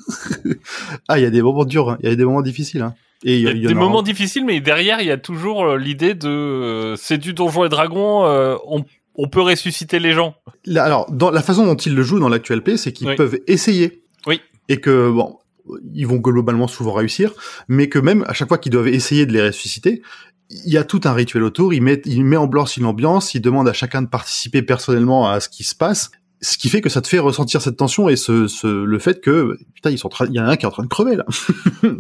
ah, 1.09 1.19
il 1.19 1.23
y 1.23 1.27
a 1.27 1.31
des 1.31 1.43
moments 1.43 1.65
durs, 1.65 1.91
hein. 1.91 1.99
il 2.03 2.09
y 2.09 2.13
a 2.13 2.17
des 2.17 2.25
moments 2.25 2.43
difficiles. 2.43 2.83
Hein. 2.83 2.95
Et 3.25 3.39
Il 3.39 3.43
y 3.43 3.67
a 3.67 3.69
des 3.69 3.75
moments 3.75 4.03
difficiles, 4.03 4.45
mais 4.45 4.61
derrière, 4.61 5.01
il 5.01 5.07
y 5.07 5.11
a 5.13 5.17
toujours 5.17 5.65
euh, 5.65 5.79
l'idée 5.79 6.15
de 6.15 6.29
euh, 6.29 6.97
c'est 6.97 7.19
du 7.19 7.35
Donjon 7.35 7.65
et 7.65 7.69
Dragon, 7.69 8.25
euh, 8.27 8.57
on, 8.67 8.85
on 9.15 9.29
peut 9.29 9.41
ressusciter 9.41 10.01
les 10.01 10.13
gens. 10.13 10.35
Là, 10.65 10.85
alors, 10.85 11.11
dans 11.11 11.31
la 11.31 11.43
façon 11.43 11.65
dont 11.65 11.77
ils 11.77 11.95
le 11.95 12.03
jouent 12.03 12.19
dans 12.19 12.29
l'actuel 12.29 12.63
P, 12.63 12.77
c'est 12.77 12.93
qu'ils 12.93 13.07
Oui. 13.09 13.17
peuvent 13.17 13.39
essayer. 13.47 14.03
Oui. 14.27 14.41
Et 14.69 14.79
que, 14.79 15.11
bon, 15.11 15.39
ils 15.95 16.07
vont 16.07 16.17
globalement 16.17 16.67
souvent 16.67 16.93
réussir, 16.93 17.33
mais 17.69 17.89
que 17.89 17.99
même 17.99 18.25
à 18.27 18.33
chaque 18.33 18.49
fois 18.49 18.59
qu'ils 18.59 18.73
doivent 18.73 18.89
essayer 18.89 19.27
de 19.27 19.33
les 19.33 19.43
ressusciter, 19.43 20.03
il 20.51 20.73
y 20.73 20.77
a 20.77 20.85
tout 20.85 21.01
un 21.05 21.13
rituel 21.13 21.45
autour. 21.45 21.73
Il 21.73 21.83
met, 21.83 22.03
il 22.05 22.25
met 22.25 22.37
en 22.37 22.47
blanc 22.47 22.65
une 22.65 22.87
ambiance, 22.87 23.35
il 23.35 23.41
demande 23.41 23.69
à 23.69 23.73
chacun 23.73 24.03
de 24.03 24.09
participer 24.09 24.63
personnellement 24.63 25.29
à 25.31 25.41
ce 25.41 25.49
qui 25.49 25.65
se 25.65 25.75
passe. 25.75 26.11
Ce 26.43 26.59
qui 26.59 26.69
fait 26.69 26.81
que 26.81 26.89
ça 26.89 27.01
te 27.01 27.09
fait 27.09 27.19
ressentir 27.21 27.63
cette 27.63 27.77
tension 27.77 28.09
et 28.09 28.17
ce, 28.17 28.49
ce 28.49 28.67
le 28.67 28.99
fait 28.99 29.21
que, 29.21 29.57
putain, 29.75 29.91
ils 29.91 29.99
sont 29.99 30.09
en 30.09 30.11
train- 30.11 30.27
il 30.27 30.35
y 30.35 30.41
en 30.41 30.45
a 30.45 30.51
un 30.51 30.57
qui 30.57 30.65
est 30.65 30.69
en 30.69 30.73
train 30.73 30.83
de 30.83 30.89
crever, 30.89 31.17
là. 31.17 31.25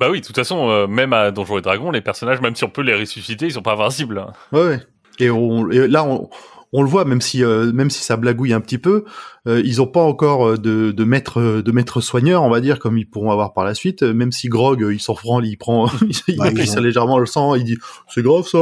Bah 0.00 0.08
oui, 0.12 0.20
de 0.20 0.26
toute 0.26 0.36
façon, 0.36 0.70
euh, 0.70 0.86
même 0.86 1.12
à 1.12 1.32
Donjon 1.32 1.58
et 1.58 1.60
Dragon, 1.60 1.90
les 1.90 2.00
personnages, 2.00 2.40
même 2.40 2.54
si 2.54 2.62
on 2.62 2.68
peut 2.70 2.82
les 2.82 2.94
ressusciter, 2.94 3.46
ils 3.46 3.52
sont 3.52 3.62
pas 3.62 3.72
invincibles. 3.72 4.18
hein. 4.20 4.32
Ouais, 4.52 4.60
ouais. 4.64 4.80
Et, 5.18 5.28
on, 5.28 5.68
et 5.72 5.88
là, 5.88 6.04
on, 6.04 6.30
on 6.72 6.82
le 6.82 6.88
voit, 6.88 7.04
même 7.04 7.20
si, 7.20 7.42
euh, 7.42 7.72
même 7.72 7.90
si 7.90 8.04
ça 8.04 8.16
blagouille 8.16 8.52
un 8.52 8.60
petit 8.60 8.78
peu, 8.78 9.04
euh, 9.48 9.60
ils 9.64 9.82
ont 9.82 9.88
pas 9.88 10.02
encore 10.02 10.56
de, 10.56 10.92
de 10.92 11.04
maître, 11.04 11.40
de 11.62 11.72
maître 11.72 12.00
soigneur, 12.00 12.44
on 12.44 12.48
va 12.50 12.60
dire, 12.60 12.78
comme 12.78 12.96
ils 12.96 13.06
pourront 13.10 13.32
avoir 13.32 13.54
par 13.54 13.64
la 13.64 13.74
suite. 13.74 14.04
Même 14.04 14.30
si 14.30 14.48
Grog, 14.48 14.86
il 14.88 15.00
s'en 15.00 15.14
prend, 15.14 15.40
il 15.42 15.56
prend, 15.58 15.90
il 16.28 16.40
ont- 16.40 16.80
légèrement 16.80 17.18
le 17.18 17.26
sang, 17.26 17.56
il 17.56 17.64
dit, 17.64 17.76
c'est 18.08 18.22
grave 18.22 18.46
ça. 18.46 18.58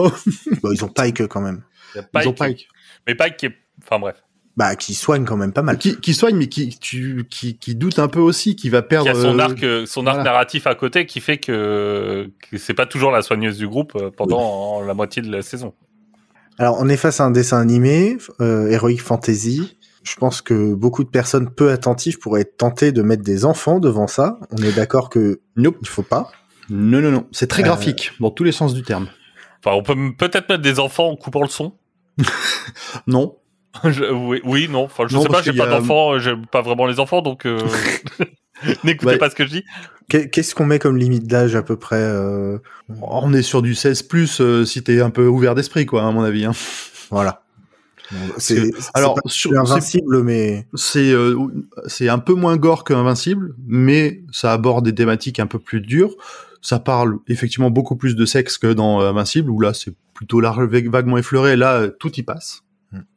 Bon, 0.63 0.73
ils 0.73 0.83
ont 0.87 0.89
Pike 0.89 1.27
quand 1.27 1.43
même. 1.43 1.61
Ils 1.95 1.99
ont 2.29 2.33
Pike, 2.33 2.37
Pike. 2.39 2.69
mais 3.07 3.15
Pike 3.15 3.37
qui 3.37 3.47
est... 3.47 3.55
Enfin 3.83 3.99
bref, 3.99 4.17
Bah, 4.57 4.75
qui 4.75 4.95
soigne 4.95 5.25
quand 5.25 5.37
même 5.37 5.53
pas 5.53 5.61
mal. 5.63 5.77
Qui, 5.77 5.97
qui 6.01 6.15
soigne, 6.15 6.37
mais 6.37 6.47
qui, 6.49 6.79
tu, 6.79 7.27
qui, 7.29 7.59
qui 7.59 7.75
doute 7.75 7.99
un 7.99 8.09
peu 8.09 8.21
aussi, 8.21 8.57
qui 8.57 8.71
va 8.71 8.81
qui 8.81 8.89
perdre. 8.89 9.11
a 9.11 9.15
son 9.15 9.39
euh, 9.39 9.43
arc, 9.43 9.63
euh, 9.63 9.85
son 9.87 10.07
arc 10.07 10.17
voilà. 10.17 10.31
narratif 10.31 10.67
à 10.67 10.75
côté 10.75 11.05
qui 11.05 11.21
fait 11.21 11.37
que, 11.37 12.31
que 12.51 12.57
c'est 12.57 12.73
pas 12.73 12.87
toujours 12.87 13.11
la 13.11 13.21
soigneuse 13.21 13.59
du 13.59 13.69
groupe 13.69 13.93
euh, 13.97 14.11
pendant 14.17 14.81
la 14.81 14.95
moitié 14.95 15.21
de 15.21 15.31
la 15.31 15.43
saison. 15.43 15.75
Alors, 16.59 16.79
on 16.81 16.89
est 16.89 16.97
face 16.97 17.21
à 17.21 17.25
un 17.25 17.31
dessin 17.31 17.61
animé, 17.61 18.17
euh, 18.41 18.69
Heroic 18.71 18.97
Fantasy. 18.97 19.77
Je 20.05 20.15
pense 20.17 20.41
que 20.41 20.73
beaucoup 20.73 21.05
de 21.05 21.11
personnes 21.11 21.51
peu 21.51 21.71
attentives 21.71 22.19
pourraient 22.19 22.41
être 22.43 22.57
tentées 22.57 22.93
de 22.93 23.03
mettre 23.03 23.23
des 23.25 23.45
enfants 23.45 23.79
devant 23.79 24.07
ça. 24.07 24.39
On 24.53 24.63
est 24.63 24.73
d'accord 24.73 25.11
que 25.11 25.41
Nope. 25.57 25.77
il 25.83 25.89
faut 25.89 26.03
pas. 26.03 26.31
Non, 26.71 27.01
non, 27.03 27.11
non. 27.11 27.27
C'est 27.31 27.47
très 27.49 27.63
Euh, 27.63 27.67
graphique, 27.67 28.13
dans 28.21 28.31
tous 28.31 28.45
les 28.45 28.53
sens 28.53 28.73
du 28.73 28.83
terme. 28.83 29.09
Enfin, 29.63 29.77
on 29.77 29.83
peut 29.83 29.95
peut-être 30.17 30.49
mettre 30.49 30.63
des 30.63 30.79
enfants 30.81 31.11
en 31.11 31.17
coupant 31.17 31.43
le 31.43 31.49
son. 31.49 31.75
Non. 33.07 33.37
Je- 33.91 34.13
oui, 34.13 34.41
oui, 34.45 34.69
non. 34.71 34.85
Enfin, 34.85 35.05
je 35.09 35.15
Non, 35.15 35.23
sais 35.23 35.29
pas, 35.29 35.43
j'ai 35.43 35.53
pas 35.53 35.65
a- 35.65 35.69
d'enfants, 35.79 36.15
euh, 36.15 36.19
j'aime 36.19 36.47
pas 36.47 36.63
vraiment 36.63 36.87
les 36.87 36.99
enfants, 37.01 37.23
donc 37.23 37.47
euh, 37.47 37.59
n'écoutez 38.85 39.13
Ouais. 39.13 39.19
pas 39.19 39.31
ce 39.31 39.35
que 39.35 39.45
je 39.45 39.51
dis. 39.51 39.65
Qu'est- 40.09 40.31
Qu'est-ce 40.31 40.55
qu'on 40.55 40.67
met 40.67 40.79
comme 40.79 40.97
limite 40.97 41.27
d'âge 41.27 41.55
à 41.57 41.63
peu 41.63 41.77
près 41.77 41.97
euh, 42.01 42.59
On 43.03 43.33
est 43.35 43.43
sur 43.43 43.61
du 43.63 43.75
16 43.75 44.03
plus, 44.05 44.41
euh, 44.41 44.65
si 44.65 44.83
t'es 44.83 45.01
un 45.01 45.11
peu 45.11 45.27
ouvert 45.27 45.55
d'esprit, 45.55 45.85
quoi, 45.87 46.07
à 46.07 46.11
mon 46.13 46.23
avis. 46.23 46.45
Hein. 46.45 46.53
Voilà. 47.11 47.43
C'est 48.39 48.71
alors, 48.95 49.19
sur- 49.27 49.59
invincible, 49.59 50.23
mais 50.23 50.69
c'est 50.75 51.11
euh, 51.11 51.35
c'est 51.89 52.09
un 52.09 52.21
peu 52.21 52.35
moins 52.35 52.57
gore 52.57 52.85
que 52.85 52.95
Invincible, 52.95 53.57
mais 53.67 54.23
ça 54.31 54.53
aborde 54.53 54.85
des 54.85 54.95
thématiques 54.95 55.41
un 55.41 55.49
peu 55.49 55.59
plus 55.59 55.81
dures. 55.81 56.15
Ça 56.63 56.79
parle 56.79 57.19
effectivement 57.27 57.69
beaucoup 57.71 57.97
plus 57.97 58.15
de 58.15 58.25
sexe 58.25 58.59
que 58.59 58.73
dans 58.73 59.01
euh, 59.01 59.11
Invincible, 59.11 59.51
où 59.51 59.59
là 59.61 59.75
c'est 59.75 59.93
plutôt 60.15 60.41
large, 60.41 60.69
vague- 60.69 60.89
vaguement 60.89 61.19
effleuré. 61.19 61.57
Là, 61.57 61.81
euh, 61.81 61.89
tout 61.99 62.13
y 62.15 62.23
passe. 62.23 62.63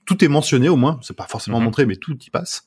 Tout 0.10 0.24
est 0.26 0.28
mentionné 0.28 0.70
au 0.70 0.76
moins. 0.76 1.00
C'est 1.04 1.16
pas 1.16 1.28
forcément 1.28 1.60
Mhm. 1.60 1.66
montré, 1.66 1.86
mais 1.86 1.96
tout 1.98 2.18
y 2.26 2.30
passe. 2.32 2.64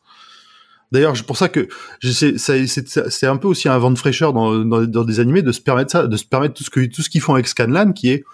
D'ailleurs, 0.92 1.16
c'est 1.16 1.26
pour 1.26 1.36
ça 1.36 1.48
que 1.48 1.66
c'est 2.02 2.36
c'est 2.38 3.26
un 3.26 3.36
peu 3.36 3.48
aussi 3.48 3.68
un 3.68 3.78
vent 3.78 3.90
de 3.90 3.98
fraîcheur 3.98 4.32
dans, 4.32 4.58
dans, 4.64 4.84
dans 4.84 5.04
des 5.04 5.18
animés 5.20 5.42
de 5.42 5.50
se 5.50 5.60
permettre 5.60 5.90
ça, 5.90 6.06
de 6.06 6.16
se 6.16 6.24
permettre 6.24 6.54
tout 6.54 6.62
ce 6.64 6.70
que 6.70 6.84
tout 6.86 7.02
ce 7.02 7.10
qu'ils 7.10 7.20
font 7.22 7.34
avec 7.34 7.48
Scanlan, 7.48 7.92
qui 7.92 8.10
est 8.10 8.24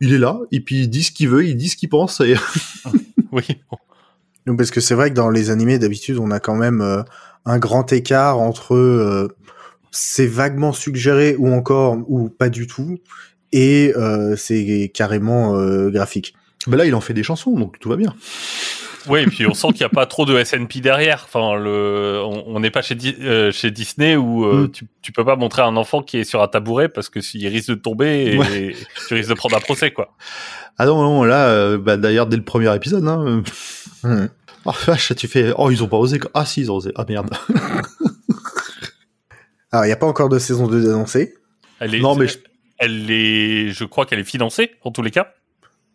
il 0.00 0.12
est 0.12 0.18
là 0.18 0.38
et 0.52 0.60
puis 0.60 0.80
il 0.82 0.88
dit 0.90 1.02
ce 1.04 1.12
qu'il 1.12 1.28
veut, 1.30 1.46
il 1.46 1.56
dit 1.56 1.68
ce 1.70 1.76
qu'il 1.76 1.88
pense 1.88 2.20
et 2.20 2.34
Oui. 3.32 3.44
Donc, 4.46 4.58
parce 4.58 4.70
que 4.70 4.80
c'est 4.80 4.94
vrai 4.94 5.10
que 5.10 5.14
dans 5.14 5.30
les 5.30 5.50
animés 5.50 5.78
d'habitude, 5.78 6.18
on 6.18 6.30
a 6.30 6.38
quand 6.40 6.54
même 6.56 6.80
euh, 6.82 7.02
un 7.46 7.58
grand 7.58 7.90
écart 7.92 8.38
entre 8.38 8.74
euh, 8.74 9.28
c'est 9.92 10.26
vaguement 10.26 10.72
suggéré 10.72 11.36
ou 11.38 11.48
encore 11.52 11.96
ou 12.08 12.28
pas 12.28 12.48
du 12.48 12.66
tout 12.66 12.98
et 13.52 13.92
euh, 13.96 14.36
c'est 14.36 14.90
carrément 14.92 15.56
euh, 15.56 15.88
graphique. 15.90 16.34
Ben 16.66 16.76
là 16.76 16.84
il 16.86 16.94
en 16.94 17.00
fait 17.00 17.14
des 17.14 17.22
chansons, 17.22 17.52
donc 17.58 17.78
tout 17.78 17.88
va 17.88 17.96
bien. 17.96 18.14
Oui, 19.08 19.20
et 19.20 19.26
puis 19.26 19.46
on 19.46 19.54
sent 19.54 19.68
qu'il 19.68 19.78
n'y 19.78 19.84
a 19.84 19.88
pas 19.88 20.06
trop 20.06 20.24
de 20.24 20.42
SNP 20.42 20.80
derrière. 20.80 21.26
Enfin, 21.28 21.54
le, 21.54 22.20
on 22.24 22.58
n'est 22.58 22.72
pas 22.72 22.82
chez, 22.82 22.96
Di- 22.96 23.14
euh, 23.20 23.52
chez 23.52 23.70
Disney 23.70 24.16
où 24.16 24.44
euh, 24.44 24.64
Mm. 24.64 24.70
tu, 24.72 24.86
tu 25.00 25.12
peux 25.12 25.24
pas 25.24 25.36
montrer 25.36 25.62
un 25.62 25.76
enfant 25.76 26.02
qui 26.02 26.18
est 26.18 26.24
sur 26.24 26.42
un 26.42 26.48
tabouret 26.48 26.88
parce 26.88 27.08
que 27.08 27.20
s'il 27.20 27.46
risque 27.46 27.68
de 27.70 27.74
tomber 27.76 28.32
et 28.32 28.36
Ouais. 28.38 28.74
tu 29.06 29.14
risques 29.14 29.28
de 29.28 29.34
prendre 29.34 29.56
un 29.56 29.60
procès, 29.60 29.92
quoi. 29.92 30.16
Ah 30.76 30.86
non, 30.86 31.00
non, 31.02 31.22
là, 31.22 31.46
euh, 31.50 31.78
bah, 31.78 31.96
d'ailleurs, 31.96 32.26
dès 32.26 32.36
le 32.36 32.42
premier 32.42 32.74
épisode, 32.74 33.06
hein, 33.06 33.42
euh, 34.06 34.26
oh 34.64 34.72
vache, 34.86 35.12
tu 35.16 35.28
fais, 35.28 35.52
oh, 35.56 35.70
ils 35.70 35.84
ont 35.84 35.88
pas 35.88 35.98
osé, 35.98 36.18
ah 36.34 36.44
si, 36.44 36.62
ils 36.62 36.72
ont 36.72 36.76
osé, 36.76 36.90
ah 36.96 37.04
merde. 37.08 37.30
Alors, 39.72 39.84
il 39.84 39.88
n'y 39.88 39.92
a 39.92 39.96
pas 39.96 40.06
encore 40.06 40.28
de 40.28 40.38
saison 40.38 40.68
2 40.68 40.82
d'annoncé. 40.84 41.34
Elle 41.80 41.94
est, 41.94 42.00
Non, 42.00 42.14
mais 42.14 42.28
je- 42.28 42.38
elle 42.78 43.10
est, 43.10 43.70
je 43.70 43.84
crois 43.84 44.06
qu'elle 44.06 44.20
est 44.20 44.24
financée 44.24 44.72
en 44.82 44.90
tous 44.90 45.02
les 45.02 45.10
cas. 45.10 45.32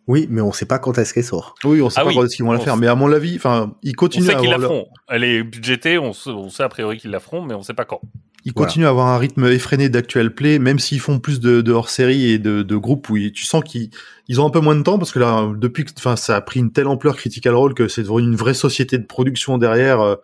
Oui, 0.08 0.26
mais 0.28 0.40
on 0.40 0.50
sait 0.52 0.66
pas 0.66 0.78
quand 0.80 0.98
est-ce 0.98 1.14
qu'elle 1.14 1.22
sort. 1.24 1.54
Oui, 1.64 1.80
on 1.80 1.88
sait 1.88 2.00
Ah 2.00 2.02
pas 2.02 2.08
oui. 2.08 2.14
quand 2.16 2.24
est-ce 2.24 2.34
qu'ils 2.36 2.44
vont 2.44 2.50
la 2.52 2.58
On 2.58 2.62
faire, 2.62 2.74
sait- 2.74 2.80
mais 2.80 2.88
à 2.88 2.94
mon 2.96 3.12
avis, 3.12 3.36
enfin, 3.36 3.74
ils 3.84 3.90
On 3.90 3.94
continuent 3.94 4.24
sait 4.26 4.34
à 4.34 4.40
qu'ils 4.40 4.50
la 4.50 4.58
leur- 4.58 4.70
feront. 4.70 4.86
Elle 5.08 5.22
est 5.22 5.42
budgétée, 5.44 5.96
on 5.98 6.12
sait, 6.12 6.30
on 6.30 6.48
sait 6.48 6.64
a 6.64 6.68
priori 6.68 6.98
qu'ils 6.98 7.12
la 7.12 7.20
feront, 7.20 7.42
mais 7.42 7.54
on 7.54 7.62
sait 7.62 7.74
pas 7.74 7.84
quand. 7.84 8.00
ils 8.44 8.52
Voilà. 8.52 8.66
continuent 8.66 8.86
à 8.86 8.88
avoir 8.88 9.06
un 9.06 9.18
rythme 9.18 9.44
effréné 9.46 9.88
d'actual 9.88 10.34
play, 10.34 10.58
même 10.58 10.80
s'ils 10.80 10.98
font 10.98 11.20
plus 11.20 11.38
de, 11.38 11.60
de 11.60 11.70
hors-série 11.72 12.30
et 12.30 12.38
de, 12.40 12.62
de 12.64 12.76
groupes 12.76 13.08
où 13.10 13.16
ils- 13.16 13.30
tu 13.30 13.44
sens 13.44 13.62
qu'ils 13.62 13.90
ils 14.26 14.40
ont 14.40 14.46
un 14.46 14.50
peu 14.50 14.58
moins 14.58 14.74
de 14.74 14.82
temps 14.82 14.98
parce 14.98 15.12
que 15.12 15.20
là, 15.20 15.48
depuis 15.56 15.84
que, 15.84 15.92
enfin, 15.96 16.16
ça 16.16 16.34
a 16.34 16.40
pris 16.40 16.58
une 16.58 16.72
telle 16.72 16.88
ampleur 16.88 17.14
Critical 17.16 17.54
Role 17.54 17.74
que 17.74 17.86
c'est 17.86 18.02
devenu 18.02 18.26
une 18.26 18.34
vraie 18.34 18.54
société 18.54 18.98
de 18.98 19.04
production 19.04 19.58
derrière 19.58 20.00
euh, 20.00 20.16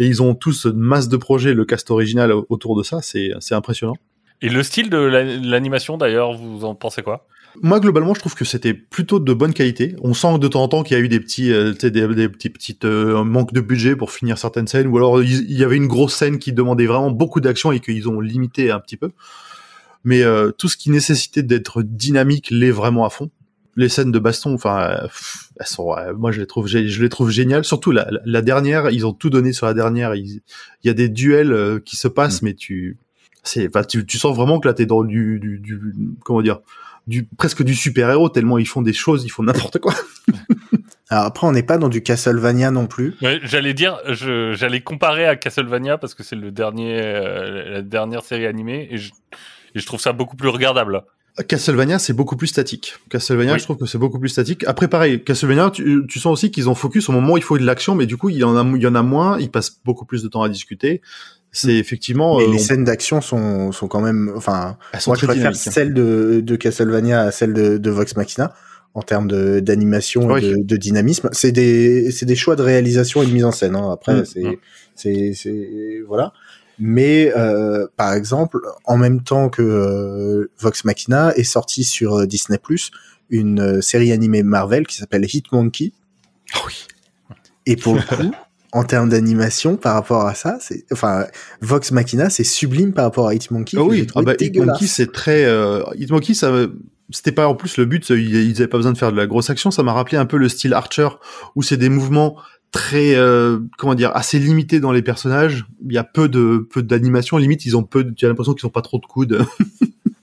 et 0.00 0.06
ils 0.06 0.20
ont 0.20 0.34
tous 0.34 0.64
une 0.64 0.78
masse 0.78 1.08
de 1.08 1.16
projets, 1.16 1.54
le 1.54 1.64
cast 1.64 1.92
original 1.92 2.32
autour 2.48 2.76
de 2.76 2.82
ça, 2.82 3.02
c'est, 3.02 3.30
c'est 3.38 3.54
impressionnant. 3.54 3.94
Et 4.42 4.48
le 4.48 4.64
style 4.64 4.90
de 4.90 4.96
la- 4.98 5.22
l'animation, 5.22 5.96
d'ailleurs, 5.96 6.32
vous 6.32 6.64
en 6.64 6.74
pensez 6.74 7.02
quoi? 7.02 7.28
Moi, 7.62 7.80
globalement, 7.80 8.14
je 8.14 8.20
trouve 8.20 8.34
que 8.34 8.44
c'était 8.44 8.74
plutôt 8.74 9.18
de 9.20 9.32
bonne 9.32 9.52
qualité. 9.52 9.96
On 10.02 10.14
sent 10.14 10.38
de 10.38 10.48
temps 10.48 10.62
en 10.62 10.68
temps 10.68 10.82
qu'il 10.82 10.96
y 10.96 11.00
a 11.00 11.02
eu 11.02 11.08
des 11.08 11.20
petits, 11.20 11.52
euh, 11.52 11.72
tu 11.72 11.80
sais, 11.80 11.90
des, 11.90 12.06
des 12.14 12.28
petits, 12.28 12.50
petites 12.50 12.84
euh, 12.84 13.24
manques 13.24 13.52
de 13.52 13.60
budget 13.60 13.96
pour 13.96 14.12
finir 14.12 14.38
certaines 14.38 14.68
scènes, 14.68 14.86
ou 14.86 14.96
alors 14.96 15.22
il 15.22 15.52
y 15.52 15.64
avait 15.64 15.76
une 15.76 15.88
grosse 15.88 16.14
scène 16.14 16.38
qui 16.38 16.52
demandait 16.52 16.86
vraiment 16.86 17.10
beaucoup 17.10 17.40
d'action 17.40 17.72
et 17.72 17.80
qu'ils 17.80 18.08
ont 18.08 18.20
limité 18.20 18.70
un 18.70 18.80
petit 18.80 18.96
peu. 18.96 19.10
Mais 20.04 20.22
euh, 20.22 20.50
tout 20.52 20.68
ce 20.68 20.76
qui 20.76 20.90
nécessitait 20.90 21.42
d'être 21.42 21.82
dynamique 21.82 22.48
l'est 22.50 22.70
vraiment 22.70 23.04
à 23.04 23.10
fond. 23.10 23.30
Les 23.76 23.88
scènes 23.88 24.10
de 24.12 24.18
baston, 24.18 24.54
enfin, 24.54 25.08
elles 25.58 25.66
sont, 25.66 25.94
moi 26.16 26.32
je 26.32 26.40
les 26.40 26.46
trouve, 26.46 26.66
je 26.66 27.02
les 27.02 27.08
trouve 27.08 27.30
géniales. 27.30 27.64
Surtout 27.64 27.92
la, 27.92 28.08
la- 28.24 28.42
dernière, 28.42 28.90
ils 28.90 29.06
ont 29.06 29.12
tout 29.12 29.30
donné 29.30 29.52
sur 29.52 29.66
la 29.66 29.74
dernière. 29.74 30.14
Il 30.14 30.40
y 30.84 30.88
a 30.88 30.94
des 30.94 31.08
duels 31.08 31.52
euh, 31.52 31.78
qui 31.78 31.96
se 31.96 32.08
passent, 32.08 32.42
mais 32.42 32.54
tu, 32.54 32.96
c'est, 33.44 33.68
enfin, 33.68 33.84
tu, 33.84 34.04
tu 34.04 34.18
sens 34.18 34.34
vraiment 34.36 34.58
que 34.58 34.66
là 34.68 34.74
t'es 34.74 34.86
dans 34.86 35.04
du, 35.04 35.38
du, 35.38 35.58
du, 35.60 35.80
comment 36.24 36.42
dire, 36.42 36.58
du 37.10 37.24
presque 37.36 37.62
du 37.62 37.74
super 37.74 38.08
héros 38.10 38.28
tellement 38.30 38.56
ils 38.58 38.66
font 38.68 38.80
des 38.82 38.92
choses, 38.94 39.24
ils 39.24 39.28
font 39.30 39.42
n'importe 39.42 39.78
quoi. 39.78 39.94
Alors 41.10 41.24
après, 41.24 41.46
on 41.46 41.52
n'est 41.52 41.64
pas 41.64 41.76
dans 41.76 41.88
du 41.88 42.02
Castlevania 42.02 42.70
non 42.70 42.86
plus. 42.86 43.16
Ouais, 43.20 43.40
J'allais 43.42 43.74
dire, 43.74 43.98
je- 44.08 44.52
j'allais 44.54 44.80
comparer 44.80 45.26
à 45.26 45.34
Castlevania 45.36 45.98
parce 45.98 46.14
que 46.14 46.22
c'est 46.22 46.36
le 46.36 46.52
dernier, 46.52 47.00
euh, 47.02 47.70
la 47.74 47.82
dernière 47.82 48.22
série 48.22 48.46
animée 48.46 48.86
et 48.92 48.96
je, 48.96 49.10
et 49.74 49.80
je 49.80 49.86
trouve 49.86 50.00
ça 50.00 50.12
beaucoup 50.12 50.36
plus 50.36 50.48
regardable. 50.48 51.02
Castlevania, 51.48 51.98
c'est 51.98 52.12
beaucoup 52.12 52.36
plus 52.36 52.46
statique. 52.48 52.94
Castlevania, 53.08 53.54
Oui. 53.54 53.58
je 53.58 53.64
trouve 53.64 53.76
que 53.78 53.86
c'est 53.86 53.98
beaucoup 53.98 54.18
plus 54.20 54.28
statique. 54.28 54.62
Après, 54.68 54.88
pareil, 54.88 55.22
Castlevania, 55.24 55.70
tu, 55.70 56.02
tu 56.08 56.18
sens 56.20 56.32
aussi 56.32 56.50
qu'ils 56.50 56.68
ont 56.68 56.74
focus 56.74 57.08
au 57.08 57.12
moment 57.12 57.32
où 57.34 57.36
il 57.38 57.42
faut 57.42 57.58
de 57.58 57.64
l'action, 57.64 57.94
mais 57.94 58.06
du 58.06 58.16
coup, 58.16 58.28
il 58.28 58.36
y 58.36 58.44
en 58.44 58.56
a, 58.56 58.76
il 58.76 58.82
y 58.82 58.86
en 58.86 58.94
a 58.94 59.02
moins, 59.02 59.38
ils 59.40 59.50
passent 59.50 59.80
beaucoup 59.84 60.04
plus 60.04 60.22
de 60.22 60.28
temps 60.28 60.42
à 60.42 60.48
discuter. 60.48 61.00
C'est 61.52 61.74
effectivement, 61.76 62.38
Mais 62.38 62.44
euh, 62.44 62.48
les 62.52 62.56
on- 62.56 62.58
scènes 62.58 62.84
d'action 62.84 63.20
sont, 63.20 63.72
sont 63.72 63.88
quand 63.88 64.00
même, 64.00 64.32
enfin, 64.36 64.76
elles 64.92 65.00
sont 65.00 65.10
moi 65.10 65.18
je 65.20 65.26
préfère 65.26 65.50
hein. 65.50 65.54
celle 65.54 65.92
de, 65.94 66.40
de 66.44 66.56
Castlevania 66.56 67.22
à 67.22 67.30
celle 67.32 67.52
de, 67.52 67.76
de 67.78 67.90
Vox 67.90 68.14
Machina. 68.16 68.54
en 68.94 69.02
termes 69.02 69.28
de 69.28 69.60
d'animation 69.60 70.26
Oui. 70.26 70.44
et 70.44 70.50
de, 70.50 70.56
de 70.62 70.76
dynamisme. 70.76 71.28
C'est 71.32 71.52
des 71.52 72.10
c'est 72.10 72.26
des 72.26 72.34
choix 72.36 72.56
de 72.56 72.62
réalisation 72.62 73.22
et 73.22 73.26
de 73.26 73.30
mise 73.32 73.44
en 73.44 73.52
scène. 73.52 73.76
Hein. 73.76 73.90
Après, 73.92 74.22
Mm. 74.22 74.24
c'est 74.24 74.58
c'est 74.96 75.32
c'est 75.34 76.00
voilà. 76.08 76.32
Mais 76.82 77.32
euh, 77.36 77.86
par 77.96 78.14
exemple, 78.14 78.58
en 78.84 78.96
même 78.96 79.22
temps 79.22 79.48
que 79.48 79.62
euh, 79.62 80.50
Vox 80.58 80.84
Machina 80.84 81.32
est 81.36 81.44
sorti 81.44 81.84
sur 81.84 82.14
euh, 82.20 82.26
Disney 82.26 82.58
Plus 82.58 82.90
une 83.28 83.60
euh, 83.60 83.80
série 83.80 84.10
animée 84.12 84.42
Marvel 84.42 84.86
qui 84.86 84.96
s'appelle 84.96 85.24
Hitmonkey. 85.24 85.92
oui. 86.66 86.86
Et 87.66 87.76
pour 87.76 87.94
le 87.94 88.00
coup, 88.02 88.32
en 88.72 88.84
termes 88.84 89.08
d'animation, 89.08 89.76
par 89.76 89.94
rapport 89.94 90.26
à 90.26 90.34
ça, 90.34 90.58
c'est 90.60 90.84
enfin 90.92 91.26
Vox 91.60 91.90
Machina, 91.90 92.30
c'est 92.30 92.44
sublime 92.44 92.92
par 92.92 93.04
rapport 93.04 93.28
à 93.28 93.34
Hitmonkey. 93.34 93.76
Ah 93.78 93.82
j'ai 93.82 93.88
oui, 94.02 94.06
ah 94.14 94.22
bah. 94.22 94.34
Hitmonkey, 94.38 94.86
c'est 94.86 95.10
très. 95.12 95.44
Euh, 95.44 95.82
Hitmonkey, 95.96 96.34
ça, 96.34 96.52
c'était 97.10 97.32
pas 97.32 97.48
en 97.48 97.54
plus 97.54 97.76
le 97.76 97.84
but. 97.84 98.10
Ils, 98.10 98.56
avaient 98.56 98.68
pas 98.68 98.78
besoin 98.78 98.92
de 98.92 98.98
faire 98.98 99.10
de 99.12 99.16
la 99.16 99.26
grosse 99.26 99.50
action. 99.50 99.70
Ça 99.70 99.82
m'a 99.82 99.92
rappelé 99.92 100.18
un 100.18 100.26
peu 100.26 100.36
le 100.36 100.48
style 100.48 100.74
Archer, 100.74 101.08
où 101.56 101.62
c'est 101.62 101.76
des 101.76 101.88
mouvements 101.88 102.36
très, 102.70 103.16
euh, 103.16 103.58
comment 103.76 103.96
dire, 103.96 104.12
assez 104.14 104.38
limités 104.38 104.78
dans 104.78 104.92
les 104.92 105.02
personnages. 105.02 105.66
Il 105.84 105.92
y 105.92 105.98
a 105.98 106.04
peu 106.04 106.28
de 106.28 106.66
peu 106.72 106.82
d'animation. 106.82 107.38
Limite, 107.38 107.64
ils 107.66 107.76
ont 107.76 107.82
peu. 107.82 108.04
de- 108.04 108.10
Tu 108.14 108.24
as 108.24 108.28
l'impression 108.28 108.54
qu'ils 108.54 108.66
ont 108.66 108.70
pas 108.70 108.82
trop 108.82 108.98
de 108.98 109.06
coudes. 109.06 109.44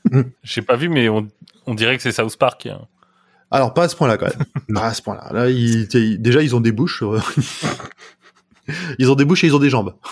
J'ai 0.43 0.61
pas 0.61 0.77
vu, 0.77 0.87
mais 0.87 1.09
on, 1.09 1.27
on 1.65 1.75
dirait 1.75 1.97
que 1.97 2.03
c'est 2.03 2.13
South 2.13 2.37
Park. 2.37 2.65
hein. 2.67 2.79
Alors 3.49 3.73
pas 3.73 3.83
à 3.83 3.89
ce 3.89 3.95
point-là 3.95 4.17
quand 4.17 4.27
même. 4.27 4.45
pas 4.75 4.87
à 4.87 4.93
ce 4.93 5.01
point-là. 5.01 5.29
Là, 5.31 5.49
ils, 5.49 5.87
déjà, 6.19 6.41
ils 6.41 6.55
ont 6.55 6.59
des 6.59 6.71
bouches. 6.71 7.03
ils 8.99 9.11
ont 9.11 9.15
des 9.15 9.25
bouches 9.25 9.43
et 9.43 9.47
ils 9.47 9.55
ont 9.55 9.59
des 9.59 9.69
jambes. 9.69 9.93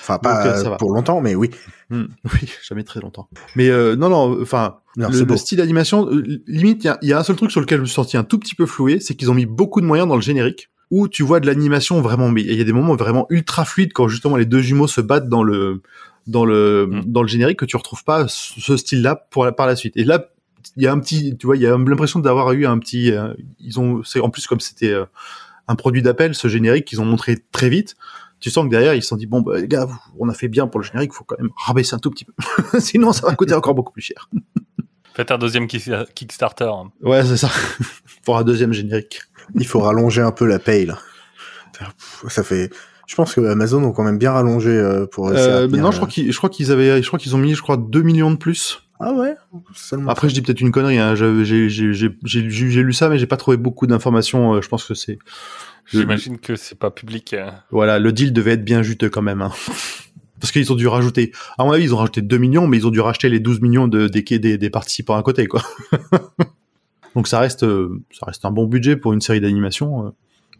Enfin, 0.00 0.18
pas 0.18 0.44
Donc, 0.44 0.66
euh, 0.66 0.76
pour 0.76 0.94
longtemps, 0.94 1.20
mais 1.20 1.34
oui. 1.34 1.50
Hmm, 1.90 2.04
oui, 2.32 2.50
jamais 2.62 2.84
très 2.84 3.00
longtemps. 3.00 3.28
Mais 3.54 3.68
euh, 3.68 3.96
non, 3.96 4.08
non. 4.08 4.40
Enfin, 4.40 4.76
le, 4.96 5.36
style 5.36 5.58
d'animation, 5.58 6.08
euh, 6.10 6.42
limite, 6.46 6.84
il 6.84 6.86
y 6.86 6.90
a, 6.90 6.98
il 7.02 7.08
y 7.08 7.12
a 7.12 7.18
un 7.18 7.22
seul 7.22 7.36
truc 7.36 7.50
sur 7.50 7.60
lequel 7.60 7.78
je 7.78 7.82
me 7.82 7.86
suis 7.86 7.94
senti 7.94 8.16
un 8.16 8.24
tout 8.24 8.38
petit 8.38 8.54
peu 8.54 8.66
floué, 8.66 9.00
c'est 9.00 9.14
qu'ils 9.14 9.30
ont 9.30 9.34
mis 9.34 9.46
beaucoup 9.46 9.80
de 9.80 9.86
moyens 9.86 10.08
dans 10.08 10.14
le 10.16 10.22
générique, 10.22 10.70
où 10.90 11.08
tu 11.08 11.22
vois 11.22 11.40
de 11.40 11.46
l'animation 11.46 12.00
vraiment, 12.00 12.30
mais 12.30 12.42
il 12.42 12.54
y 12.54 12.60
a 12.60 12.64
des 12.64 12.72
moments 12.72 12.96
vraiment 12.96 13.26
ultra 13.30 13.64
fluides 13.64 13.92
quand 13.92 14.08
justement 14.08 14.36
les 14.36 14.46
deux 14.46 14.60
jumeaux 14.60 14.86
se 14.86 15.00
battent 15.00 15.28
dans 15.28 15.42
le 15.42 15.82
dans 16.26 16.46
le 16.46 16.86
Mm. 16.86 17.02
dans 17.06 17.22
le 17.22 17.28
générique 17.28 17.58
que 17.58 17.66
tu 17.66 17.76
retrouves 17.76 18.04
pas 18.04 18.26
ce 18.28 18.76
style-là 18.78 19.26
pour 19.30 19.44
la- 19.44 19.52
par 19.52 19.66
la 19.66 19.76
suite. 19.76 19.94
Et 19.96 20.04
là, 20.04 20.30
il 20.76 20.82
y 20.82 20.86
a 20.86 20.92
un 20.92 20.98
petit, 20.98 21.36
tu 21.36 21.46
vois, 21.46 21.56
il 21.56 21.62
y 21.62 21.66
a 21.66 21.76
l'impression 21.76 22.20
d'avoir 22.20 22.52
eu 22.52 22.64
un 22.64 22.78
petit, 22.78 23.12
euh, 23.12 23.34
ils 23.60 23.78
ont, 23.78 24.02
c'est 24.02 24.20
en 24.20 24.30
plus 24.30 24.46
comme 24.46 24.60
c'était 24.60 24.94
un 25.68 25.74
produit 25.74 26.02
d'appel, 26.02 26.34
ce 26.34 26.48
générique 26.48 26.84
qu'ils 26.84 27.00
ont 27.00 27.04
montré 27.04 27.38
très 27.52 27.68
vite. 27.68 27.94
Tu 28.40 28.50
sens 28.50 28.64
que 28.64 28.70
derrière 28.70 28.94
ils 28.94 29.02
se 29.02 29.08
sont 29.08 29.16
dit 29.16 29.26
bon 29.26 29.40
bah 29.40 29.58
les 29.58 29.68
gars, 29.68 29.88
on 30.18 30.28
a 30.28 30.34
fait 30.34 30.48
bien 30.48 30.66
pour 30.66 30.80
le 30.80 30.86
générique, 30.86 31.12
faut 31.12 31.24
quand 31.24 31.38
même 31.38 31.50
rabaisser 31.56 31.94
un 31.94 31.98
tout 31.98 32.10
petit 32.10 32.26
peu, 32.26 32.34
sinon 32.80 33.12
ça 33.12 33.26
va 33.26 33.34
coûter 33.34 33.54
encore 33.54 33.74
beaucoup 33.74 33.92
plus 33.92 34.02
cher. 34.02 34.28
Faites 35.14 35.30
un 35.30 35.38
deuxième 35.38 35.66
kick- 35.66 36.12
Kickstarter. 36.14 36.64
hein. 36.64 36.90
Ouais, 37.02 37.24
c'est 37.24 37.36
ça. 37.36 37.48
Pour 38.24 38.36
un 38.36 38.42
deuxième 38.42 38.72
générique. 38.72 39.20
Il 39.54 39.66
faut 39.66 39.80
rallonger 39.80 40.22
un 40.22 40.32
peu 40.32 40.46
la 40.46 40.58
paye 40.58 40.86
là. 40.86 40.98
Ça 42.28 42.42
fait. 42.42 42.70
Je 43.06 43.14
pense 43.14 43.34
que 43.34 43.40
Amazon 43.42 43.82
ont 43.84 43.92
quand 43.92 44.02
même 44.02 44.18
bien 44.18 44.32
rallongé 44.32 44.70
euh, 44.70 45.06
pour. 45.06 45.28
Euh, 45.28 45.66
non, 45.68 45.90
je 45.90 45.96
euh, 45.96 45.98
crois 45.98 46.08
qu'ils, 46.08 46.32
je 46.32 46.36
crois 46.38 46.48
qu'ils 46.48 46.72
avaient, 46.72 47.02
je 47.02 47.06
crois 47.06 47.18
qu'ils 47.18 47.34
ont 47.34 47.38
mis, 47.38 47.54
je 47.54 47.60
crois, 47.62 47.76
2 47.76 48.02
millions 48.02 48.30
de 48.30 48.36
plus. 48.36 48.83
Ah 49.06 49.12
ouais. 49.12 49.34
Seulement. 49.74 50.10
Après, 50.10 50.28
je 50.28 50.34
dis 50.34 50.40
peut-être 50.40 50.60
une 50.60 50.70
connerie. 50.70 50.98
Hein. 50.98 51.14
J'ai, 51.14 51.32
lu 52.82 52.92
ça, 52.92 53.08
mais 53.08 53.18
j'ai 53.18 53.26
pas 53.26 53.36
trouvé 53.36 53.56
beaucoup 53.56 53.86
d'informations. 53.86 54.54
Euh, 54.54 54.60
Je 54.62 54.68
pense 54.68 54.84
que 54.84 54.94
c'est, 54.94 55.18
J'imagine 55.92 56.38
que 56.38 56.56
c'est 56.56 56.78
pas 56.78 56.90
public. 56.90 57.34
hein. 57.34 57.54
voilà, 57.70 57.98
le 57.98 58.12
deal 58.12 58.32
devait 58.32 58.52
être 58.52 58.64
bien 58.64 58.82
juteux 58.82 59.10
quand 59.10 59.22
même. 59.22 59.42
Hein. 59.42 59.52
Parce 60.40 60.52
qu'ils 60.52 60.70
ont 60.72 60.76
dû 60.76 60.86
rajouter, 60.88 61.32
à 61.58 61.64
mon 61.64 61.72
avis, 61.72 61.84
ils 61.84 61.94
ont 61.94 61.98
rajouté 61.98 62.20
2 62.22 62.36
millions, 62.38 62.66
mais 62.66 62.76
ils 62.78 62.86
ont 62.86 62.90
dû 62.90 63.00
racheter 63.00 63.28
les 63.28 63.40
12 63.40 63.60
millions 63.60 63.88
de, 63.88 64.08
des, 64.08 64.22
des, 64.22 64.58
des 64.58 64.70
participants 64.70 65.16
à 65.16 65.22
côté, 65.22 65.46
quoi. 65.46 65.62
Donc 67.14 67.28
ça 67.28 67.38
reste, 67.40 67.62
euh, 67.62 68.02
ça 68.10 68.26
reste 68.26 68.44
un 68.44 68.50
bon 68.50 68.66
budget 68.66 68.96
pour 68.96 69.12
une 69.12 69.20
série 69.20 69.40
d'animation. 69.40 70.06
euh. 70.06 70.10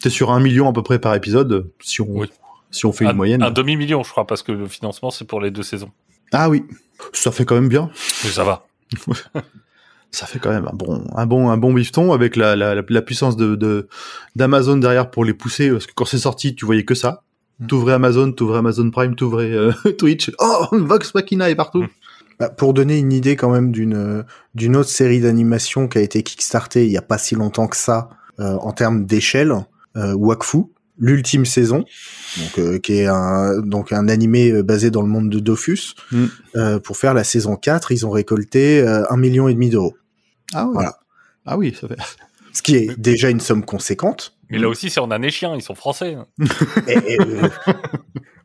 T'es 0.01 0.11
sur 0.11 0.31
un 0.33 0.41
million 0.41 0.69
à 0.69 0.73
peu 0.73 0.83
près 0.83 0.99
par 0.99 1.15
épisode, 1.15 1.53
euh, 1.53 1.73
si 1.81 2.01
on, 2.01 2.07
Oui. 2.21 2.29
si 2.71 2.87
on 2.87 2.93
fait 2.93 3.05
une 3.05 3.11
un, 3.11 3.15
moyenne. 3.15 3.43
un 3.43 3.51
demi-million, 3.51 4.03
je 4.03 4.11
crois, 4.11 4.27
parce 4.27 4.43
que 4.43 4.53
le 4.53 4.69
financement, 4.69 5.11
c'est 5.11 5.25
pour 5.27 5.41
les 5.41 5.51
deux 5.51 5.63
saisons. 5.63 5.91
Ah 6.35 6.51
oui, 6.51 6.65
ça 7.13 7.33
fait 7.33 7.45
quand 7.45 7.55
même 7.55 7.69
bien. 7.69 7.91
Mais 8.25 8.31
ça 8.31 8.45
va. 8.45 8.67
ça 10.11 10.27
fait 10.27 10.39
quand 10.39 10.51
même 10.51 10.69
un 10.71 10.75
bon, 10.75 11.05
un 11.15 11.27
bon, 11.27 11.51
un 11.51 11.57
bon 11.57 11.73
bifton 11.73 12.13
avec 12.13 12.37
la, 12.37 12.57
la, 12.57 12.75
la, 12.75 13.03
puissance 13.03 13.37
de, 13.37 13.55
de, 13.55 13.89
d'Amazon 14.37 14.77
derrière 14.77 15.11
pour 15.11 15.25
les 15.25 15.35
pousser. 15.35 15.71
Parce 15.71 15.87
que 15.87 15.93
quand 15.95 16.05
c'est 16.05 16.19
sorti, 16.19 16.55
tu 16.55 16.67
voyais 16.67 16.85
que 16.85 16.95
ça. 16.95 17.23
Mm. 17.61 17.67
T'ouvrais 17.67 17.93
Amazon, 17.95 18.33
t'ouvrais 18.33 18.59
Amazon 18.59 18.91
Prime, 18.91 19.15
t'ouvrais 19.15 19.51
euh, 19.51 19.73
Twitch. 19.99 20.31
Oh, 20.39 20.67
Vox 20.73 21.15
Machina 21.15 21.49
est 21.49 21.55
partout. 21.55 21.83
Mm. 21.83 21.89
Bah, 22.39 22.49
pour 22.49 22.75
donner 22.75 22.99
une 22.99 23.13
idée 23.13 23.37
quand 23.37 23.51
même 23.51 23.71
d'une 23.71 23.95
euh, 23.95 24.23
d'une 24.57 24.75
autre 24.75 24.91
série 24.91 25.21
d'animation 25.21 25.87
qui 25.87 25.99
a 25.99 26.01
été 26.01 26.25
kickstartée 26.25 26.85
il 26.85 26.91
y 26.91 26.97
a 26.97 27.03
pas 27.03 27.17
si 27.17 27.37
longtemps 27.37 27.69
que 27.69 27.77
ça 27.77 28.11
euh, 28.41 28.57
en 28.57 28.73
termes 28.73 29.07
d'échelle, 29.07 29.55
euh, 29.97 30.15
Wakfu, 30.15 30.65
l'ultime 30.99 31.45
saison, 31.45 31.79
donc 32.39 32.59
euh, 32.59 32.79
qui 32.79 32.99
est 32.99 33.07
un 33.07 33.61
donc 33.63 33.93
un 33.93 34.09
animé 34.09 34.51
euh, 34.53 34.63
basé 34.63 34.91
dans 34.91 35.03
le 35.03 35.09
monde 35.09 35.29
de 35.31 35.41
Dofus. 35.41 35.95
Mm. 36.13 36.25
Euh, 36.57 36.79
pour 36.79 36.97
faire 36.97 37.15
la 37.15 37.25
saison 37.25 37.57
4, 37.57 37.91
ils 37.93 38.07
ont 38.07 38.11
récolté 38.11 38.81
euh, 38.81 39.03
un 39.11 39.17
million 39.17 39.49
et 39.49 39.55
demi 39.55 39.71
d'euros. 39.71 39.97
Ah 40.53 40.67
oui. 40.67 40.73
Voilà. 40.75 40.99
Ah 41.47 41.59
oui, 41.59 41.77
ça 41.79 41.89
fait. 41.89 41.97
Ce 42.53 42.63
qui 42.63 42.77
est 42.77 42.99
déjà 42.99 43.31
une 43.31 43.41
somme 43.41 43.65
conséquente. 43.65 44.37
Mais 44.51 44.59
là 44.59 44.69
aussi, 44.69 44.89
c'est 44.91 45.01
en 45.01 45.11
année 45.11 45.31
chien, 45.31 45.55
ils 45.57 45.63
sont 45.63 45.75
français. 45.75 46.15
hein. 46.15 46.27
Et- 46.87 47.15
et, 47.15 47.21
euh, 47.21 47.49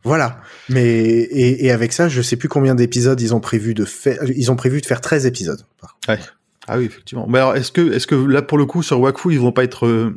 voilà. 0.03 0.41
Mais 0.69 0.87
et, 0.87 1.65
et 1.65 1.71
avec 1.71 1.93
ça, 1.93 2.09
je 2.09 2.21
sais 2.21 2.35
plus 2.35 2.49
combien 2.49 2.73
d'épisodes 2.73 3.19
ils 3.21 3.35
ont 3.35 3.39
prévu 3.41 3.73
de 3.75 3.85
faire. 3.85 4.17
Ils 4.35 4.51
ont 4.51 4.55
prévu 4.55 4.81
de 4.81 4.85
faire 4.87 5.01
13 5.01 5.25
épisodes. 5.27 5.61
Ah 6.67 6.77
oui, 6.77 6.85
effectivement. 6.85 7.27
Mais 7.27 7.39
alors, 7.39 7.55
est-ce 7.55 7.71
que, 7.71 7.91
est-ce 7.93 8.07
que 8.07 8.15
là, 8.15 8.41
pour 8.41 8.57
le 8.57 8.65
coup, 8.65 8.81
sur 8.83 8.99
Wakfu, 8.99 9.31
ils 9.33 9.39
vont 9.39 9.51
pas 9.51 9.63
être 9.63 10.11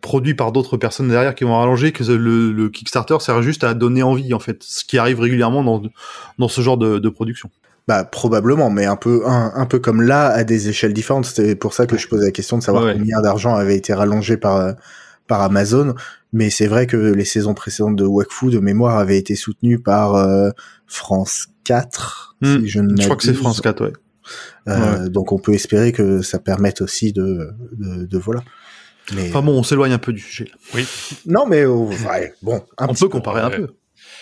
produits 0.00 0.34
par 0.34 0.52
d'autres 0.52 0.76
personnes 0.76 1.08
derrière 1.08 1.34
qui 1.34 1.44
vont 1.44 1.56
rallonger 1.58 1.92
que 1.92 2.04
le, 2.04 2.52
le 2.52 2.68
Kickstarter 2.68 3.16
sert 3.20 3.42
juste 3.42 3.64
à 3.64 3.74
donner 3.74 4.02
envie, 4.02 4.34
en 4.34 4.38
fait, 4.38 4.62
ce 4.62 4.84
qui 4.84 4.98
arrive 4.98 5.20
régulièrement 5.20 5.62
dans, 5.64 5.82
dans 6.38 6.48
ce 6.48 6.60
genre 6.60 6.76
de, 6.76 6.98
de 6.98 7.08
production. 7.08 7.50
Bah 7.88 8.04
probablement, 8.04 8.70
mais 8.70 8.84
un 8.86 8.94
peu 8.96 9.22
un, 9.26 9.50
un 9.56 9.66
peu 9.66 9.80
comme 9.80 10.02
là 10.02 10.28
à 10.28 10.44
des 10.44 10.68
échelles 10.68 10.92
différentes. 10.92 11.24
C'était 11.24 11.56
pour 11.56 11.74
ça 11.74 11.86
que 11.86 11.98
je 11.98 12.06
posais 12.06 12.26
la 12.26 12.30
question 12.30 12.56
de 12.58 12.62
savoir 12.62 12.84
Ouais. 12.84 12.92
combien 12.96 13.20
d'argent 13.20 13.54
avait 13.56 13.76
été 13.76 13.92
rallongé 13.92 14.36
par 14.36 14.74
par 15.26 15.40
Amazon. 15.42 15.94
Mais 16.32 16.48
c'est 16.48 16.68
vrai 16.68 16.86
que 16.86 16.96
les 16.96 17.24
saisons 17.24 17.54
précédentes 17.54 17.96
de 17.96 18.04
Wakfu 18.04 18.50
de 18.50 18.60
mémoire 18.60 18.98
avaient 18.98 19.18
été 19.18 19.34
soutenues 19.34 19.80
par 19.80 20.14
euh, 20.14 20.50
France 20.86 21.48
4. 21.64 22.36
Hmm. 22.40 22.60
Si 22.60 22.68
je, 22.68 22.80
ne 22.80 22.96
Je 22.96 23.04
crois 23.04 23.16
que 23.16 23.24
c'est. 23.24 23.34
France 23.34 23.60
4, 23.60 23.84
ouais. 23.84 23.92
Euh, 24.68 25.08
Donc 25.08 25.32
on 25.32 25.38
peut 25.38 25.52
espérer 25.52 25.90
que 25.90 26.22
ça 26.22 26.38
permette 26.38 26.82
aussi 26.82 27.12
de 27.12 27.50
de, 27.72 28.04
de 28.06 28.18
voilà. 28.18 28.42
Mais 29.14 29.28
Enfin 29.28 29.42
bon, 29.42 29.58
on 29.58 29.62
s'éloigne 29.62 29.92
un 29.92 29.98
peu 29.98 30.12
du 30.12 30.20
sujet. 30.20 30.50
là. 30.74 30.80
non, 31.26 31.46
mais 31.46 31.64
ouais, 31.66 32.34
bon, 32.42 32.62
un 32.78 32.86
On 32.88 32.92
petit 32.92 33.00
peut 33.04 33.08
peu, 33.08 33.18
comparer 33.18 33.40
un 33.40 33.50
ouais. 33.50 33.56
peu. 33.58 33.68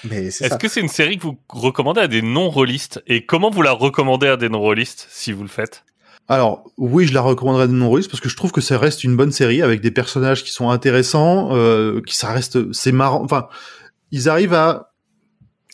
mais 0.04 0.30
c'est 0.30 0.46
Est-ce 0.46 0.56
que 0.56 0.68
c'est 0.68 0.80
une 0.80 0.88
série 0.88 1.18
que 1.18 1.22
vous 1.24 1.38
recommandez 1.48 2.00
à 2.00 2.08
des 2.08 2.22
non-relistes 2.22 3.02
Et 3.06 3.26
comment 3.26 3.50
vous 3.50 3.62
la 3.62 3.72
recommandez 3.72 4.26
à 4.28 4.36
des 4.36 4.48
non-relistes, 4.48 5.06
si 5.10 5.32
vous 5.32 5.42
le 5.42 5.48
faites? 5.48 5.84
Alors, 6.28 6.62
oui, 6.78 7.06
je 7.06 7.12
la 7.12 7.22
recommanderais 7.22 7.66
de 7.66 7.72
non 7.72 7.90
parce 7.92 8.20
que 8.20 8.28
je 8.28 8.36
trouve 8.36 8.52
que 8.52 8.60
ça 8.60 8.78
reste 8.78 9.02
une 9.02 9.16
bonne 9.16 9.32
série 9.32 9.62
avec 9.62 9.80
des 9.80 9.90
personnages 9.90 10.44
qui 10.44 10.52
sont 10.52 10.70
intéressants, 10.70 11.48
euh, 11.56 12.00
qui 12.06 12.14
ça 12.16 12.30
reste, 12.32 12.72
c'est 12.72 12.92
marrant. 12.92 13.22
Enfin, 13.24 13.48
ils 14.12 14.28
arrivent 14.28 14.54
à, 14.54 14.92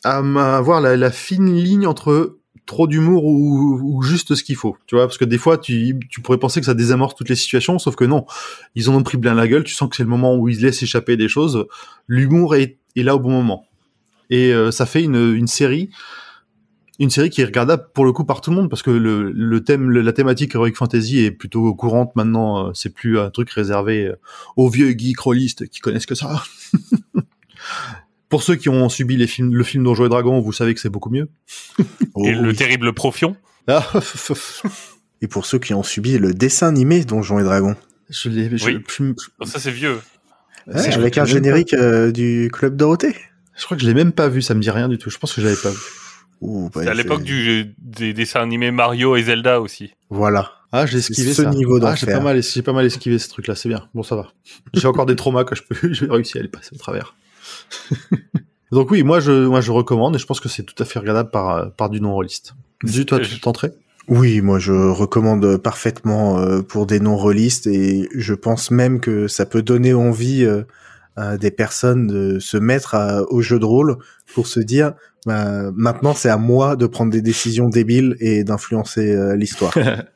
à 0.02 0.18
à 0.20 0.56
avoir 0.56 0.80
la, 0.80 0.96
la 0.96 1.10
fine 1.10 1.54
ligne 1.54 1.86
entre 1.86 2.35
trop 2.66 2.88
d'humour 2.88 3.24
ou, 3.24 4.02
juste 4.02 4.34
ce 4.34 4.42
qu'il 4.42 4.56
faut, 4.56 4.76
tu 4.86 4.96
vois, 4.96 5.06
parce 5.06 5.18
que 5.18 5.24
des 5.24 5.38
fois, 5.38 5.56
tu, 5.56 5.98
pourrais 6.22 6.38
penser 6.38 6.60
que 6.60 6.66
ça 6.66 6.74
désamorce 6.74 7.14
toutes 7.14 7.28
les 7.28 7.36
situations, 7.36 7.78
sauf 7.78 7.94
que 7.94 8.04
non, 8.04 8.26
ils 8.74 8.90
en 8.90 8.94
ont 8.94 9.02
pris 9.02 9.16
plein 9.16 9.34
la 9.34 9.48
gueule. 9.48 9.64
Tu 9.64 9.74
sens 9.74 9.88
que 9.88 9.96
c'est 9.96 10.02
le 10.02 10.08
moment 10.08 10.36
où 10.36 10.48
ils 10.48 10.60
laissent 10.60 10.82
échapper 10.82 11.16
des 11.16 11.28
choses. 11.28 11.66
L'humour 12.08 12.56
est, 12.56 12.78
là 12.96 13.14
au 13.14 13.20
bon 13.20 13.30
moment, 13.30 13.66
et 14.30 14.52
euh, 14.52 14.70
ça 14.70 14.84
fait 14.86 15.02
une, 15.02 15.46
série 15.46 15.90
une 16.98 17.10
série 17.10 17.30
qui 17.30 17.42
est 17.42 17.44
regardable 17.44 17.88
pour 17.92 18.04
le 18.06 18.12
coup 18.12 18.24
par 18.24 18.40
tout 18.40 18.50
le 18.50 18.56
monde 18.56 18.70
parce 18.70 18.82
que 18.82 18.90
le, 18.90 19.60
thème, 19.60 19.90
la 19.90 20.12
thématique 20.12 20.54
heroic 20.54 20.72
fantasy 20.74 21.18
est 21.24 21.30
plutôt 21.30 21.74
courante 21.74 22.16
maintenant. 22.16 22.68
euh, 22.68 22.70
C'est 22.74 22.88
plus 22.88 23.18
un 23.20 23.30
truc 23.30 23.50
réservé 23.50 24.06
euh, 24.06 24.16
aux 24.56 24.70
vieux 24.70 24.88
geeks 24.96 25.18
qui 25.70 25.80
connaissent 25.80 26.06
que 26.06 26.14
ça. 26.14 26.42
pour 28.28 28.42
ceux 28.42 28.56
qui 28.56 28.68
ont 28.68 28.88
subi 28.88 29.16
les 29.16 29.26
films, 29.26 29.54
le 29.54 29.64
film 29.64 29.84
Donjons 29.84 30.06
et 30.06 30.08
Dragons, 30.08 30.40
vous 30.40 30.52
savez 30.52 30.74
que 30.74 30.80
c'est 30.80 30.88
beaucoup 30.88 31.10
mieux. 31.10 31.28
Oh, 32.14 32.24
Et 32.26 32.32
le 32.32 32.48
oui. 32.50 32.54
terrible 32.56 32.92
Profion 32.92 33.36
Ah, 33.68 33.86
Et 35.22 35.28
pour 35.28 35.46
ceux 35.46 35.58
qui 35.58 35.72
ont 35.74 35.82
subi 35.82 36.18
le 36.18 36.34
dessin 36.34 36.68
animé 36.68 37.04
Donjons 37.04 37.38
et 37.38 37.44
Dragons, 37.44 37.76
je 38.10 38.28
l'ai, 38.28 38.56
je- 38.56 38.64
Oui. 38.66 38.78
je- 38.88 39.04
je- 39.04 39.12
Oh, 39.40 39.46
Ça, 39.46 39.58
c'est 39.58 39.70
vieux. 39.70 39.98
Ouais, 40.66 40.90
je- 40.90 40.98
avec 40.98 41.14
je 41.14 41.20
un 41.20 41.24
générique 41.24 41.74
euh, 41.74 42.10
du 42.12 42.50
club 42.52 42.76
Dorothée. 42.76 43.14
je 43.56 43.64
crois 43.64 43.76
que 43.76 43.82
je 43.82 43.88
l'ai 43.88 43.94
même 43.94 44.12
pas 44.12 44.28
vu, 44.28 44.42
ça 44.42 44.54
me 44.54 44.60
dit 44.60 44.70
rien 44.70 44.88
du 44.88 44.98
tout. 44.98 45.10
Je 45.10 45.18
pense 45.18 45.32
que 45.32 45.40
j'avais 45.40 45.56
pas 45.56 45.70
vu. 45.70 45.78
Ouh, 46.42 46.68
bah, 46.74 46.82
C'est 46.84 46.90
à 46.90 46.94
l'époque 46.94 47.22
du, 47.22 47.74
des 47.78 48.12
dessins 48.12 48.40
animés 48.42 48.70
Mario 48.70 49.16
et 49.16 49.22
Zelda 49.22 49.60
aussi. 49.60 49.94
Voilà. 50.10 50.52
Ah, 50.72 50.84
j'ai 50.84 50.98
esquivé 50.98 51.32
ce 51.32 51.44
ça. 51.44 51.50
niveau 51.50 51.76
ah, 51.82 51.94
j'ai 51.94 52.04
d'enfer. 52.06 52.18
pas 52.18 52.24
mal, 52.24 52.42
j'ai 52.42 52.62
pas 52.62 52.72
mal 52.74 52.84
esquivé 52.84 53.18
ce 53.18 53.28
truc-là, 53.30 53.54
c'est 53.54 53.68
bien. 53.70 53.88
Bon, 53.94 54.02
ça 54.02 54.16
va. 54.16 54.32
J'ai 54.74 54.86
encore 54.88 55.06
des 55.06 55.16
traumas 55.16 55.44
que 55.44 55.54
je 55.54 55.62
peux, 55.62 55.76
j'ai 55.94 56.06
réussi 56.06 56.38
à 56.38 56.42
les 56.42 56.48
passer 56.48 56.70
au 56.74 56.78
travers. 56.78 57.14
Donc 58.72 58.90
oui, 58.90 59.02
moi 59.02 59.20
je, 59.20 59.46
moi 59.46 59.60
je 59.60 59.70
recommande 59.70 60.16
et 60.16 60.18
je 60.18 60.26
pense 60.26 60.40
que 60.40 60.48
c'est 60.48 60.64
tout 60.64 60.80
à 60.82 60.84
fait 60.84 60.98
regardable 60.98 61.30
par, 61.30 61.70
par 61.72 61.88
du 61.88 62.00
non-rôliste. 62.00 62.54
Du 62.82 63.06
toi, 63.06 63.20
tu 63.20 63.40
tenterais 63.40 63.72
Oui, 64.08 64.40
moi 64.40 64.58
je 64.58 64.72
recommande 64.72 65.56
parfaitement 65.58 66.38
euh, 66.38 66.62
pour 66.62 66.86
des 66.86 67.00
non-relistes 67.00 67.66
et 67.68 68.08
je 68.14 68.34
pense 68.34 68.70
même 68.70 69.00
que 69.00 69.28
ça 69.28 69.46
peut 69.46 69.62
donner 69.62 69.94
envie 69.94 70.44
euh, 70.44 70.62
à 71.14 71.36
des 71.38 71.50
personnes 71.52 72.06
de 72.08 72.38
se 72.40 72.56
mettre 72.56 72.94
à- 72.96 73.22
au 73.30 73.40
jeu 73.40 73.58
de 73.58 73.64
rôle 73.64 73.96
pour 74.34 74.46
se 74.48 74.60
dire 74.60 74.92
bah, 75.26 75.70
maintenant 75.74 76.12
c'est 76.12 76.28
à 76.28 76.36
moi 76.36 76.76
de 76.76 76.86
prendre 76.86 77.10
des 77.12 77.22
décisions 77.22 77.68
débiles 77.68 78.16
et 78.20 78.44
d'influencer 78.44 79.12
euh, 79.12 79.36
l'histoire. 79.36 79.72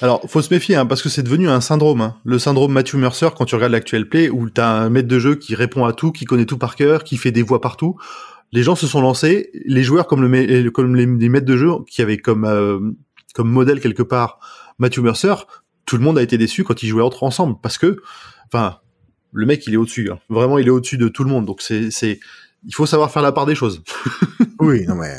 Alors, 0.00 0.22
faut 0.28 0.42
se 0.42 0.52
méfier, 0.54 0.76
hein, 0.76 0.86
parce 0.86 1.02
que 1.02 1.08
c'est 1.08 1.22
devenu 1.22 1.48
un 1.48 1.60
syndrome. 1.60 2.00
hein. 2.00 2.16
Le 2.24 2.38
syndrome 2.38 2.72
Matthew 2.72 2.94
Mercer, 2.96 3.28
quand 3.36 3.44
tu 3.46 3.54
regardes 3.56 3.72
l'actuel 3.72 4.08
play, 4.08 4.30
où 4.30 4.48
t'as 4.48 4.68
un 4.70 4.90
maître 4.90 5.08
de 5.08 5.18
jeu 5.18 5.34
qui 5.34 5.54
répond 5.54 5.84
à 5.84 5.92
tout, 5.92 6.12
qui 6.12 6.24
connaît 6.24 6.44
tout 6.46 6.58
par 6.58 6.76
cœur, 6.76 7.02
qui 7.04 7.16
fait 7.16 7.32
des 7.32 7.42
voix 7.42 7.60
partout. 7.60 7.96
Les 8.52 8.62
gens 8.62 8.76
se 8.76 8.86
sont 8.86 9.00
lancés, 9.00 9.50
les 9.64 9.82
joueurs 9.82 10.06
comme, 10.06 10.22
le, 10.22 10.70
comme 10.70 10.94
les, 10.94 11.04
les 11.06 11.28
maîtres 11.28 11.46
de 11.46 11.56
jeu, 11.56 11.70
qui 11.88 12.00
avaient 12.00 12.16
comme, 12.18 12.44
euh, 12.44 12.78
comme 13.34 13.50
modèle 13.50 13.80
quelque 13.80 14.04
part 14.04 14.38
Matthew 14.78 15.00
Mercer, 15.00 15.34
tout 15.84 15.96
le 15.96 16.02
monde 16.04 16.16
a 16.18 16.22
été 16.22 16.38
déçu 16.38 16.62
quand 16.62 16.82
ils 16.82 16.88
jouaient 16.88 17.02
entre 17.02 17.24
ensemble, 17.24 17.56
parce 17.60 17.76
que, 17.76 17.96
enfin, 18.46 18.78
le 19.32 19.46
mec, 19.46 19.66
il 19.66 19.74
est 19.74 19.76
au-dessus. 19.76 20.10
hein. 20.12 20.18
Vraiment, 20.30 20.58
il 20.58 20.68
est 20.68 20.70
au-dessus 20.70 20.96
de 20.96 21.08
tout 21.08 21.24
le 21.24 21.30
monde. 21.30 21.44
Donc, 21.44 21.60
c'est, 21.60 21.90
c'est, 21.90 22.20
il 22.64 22.74
faut 22.74 22.86
savoir 22.86 23.10
faire 23.10 23.22
la 23.22 23.32
part 23.32 23.46
des 23.46 23.54
choses. 23.56 23.82
oui, 24.60 24.86
non 24.86 24.94
mais 24.94 25.12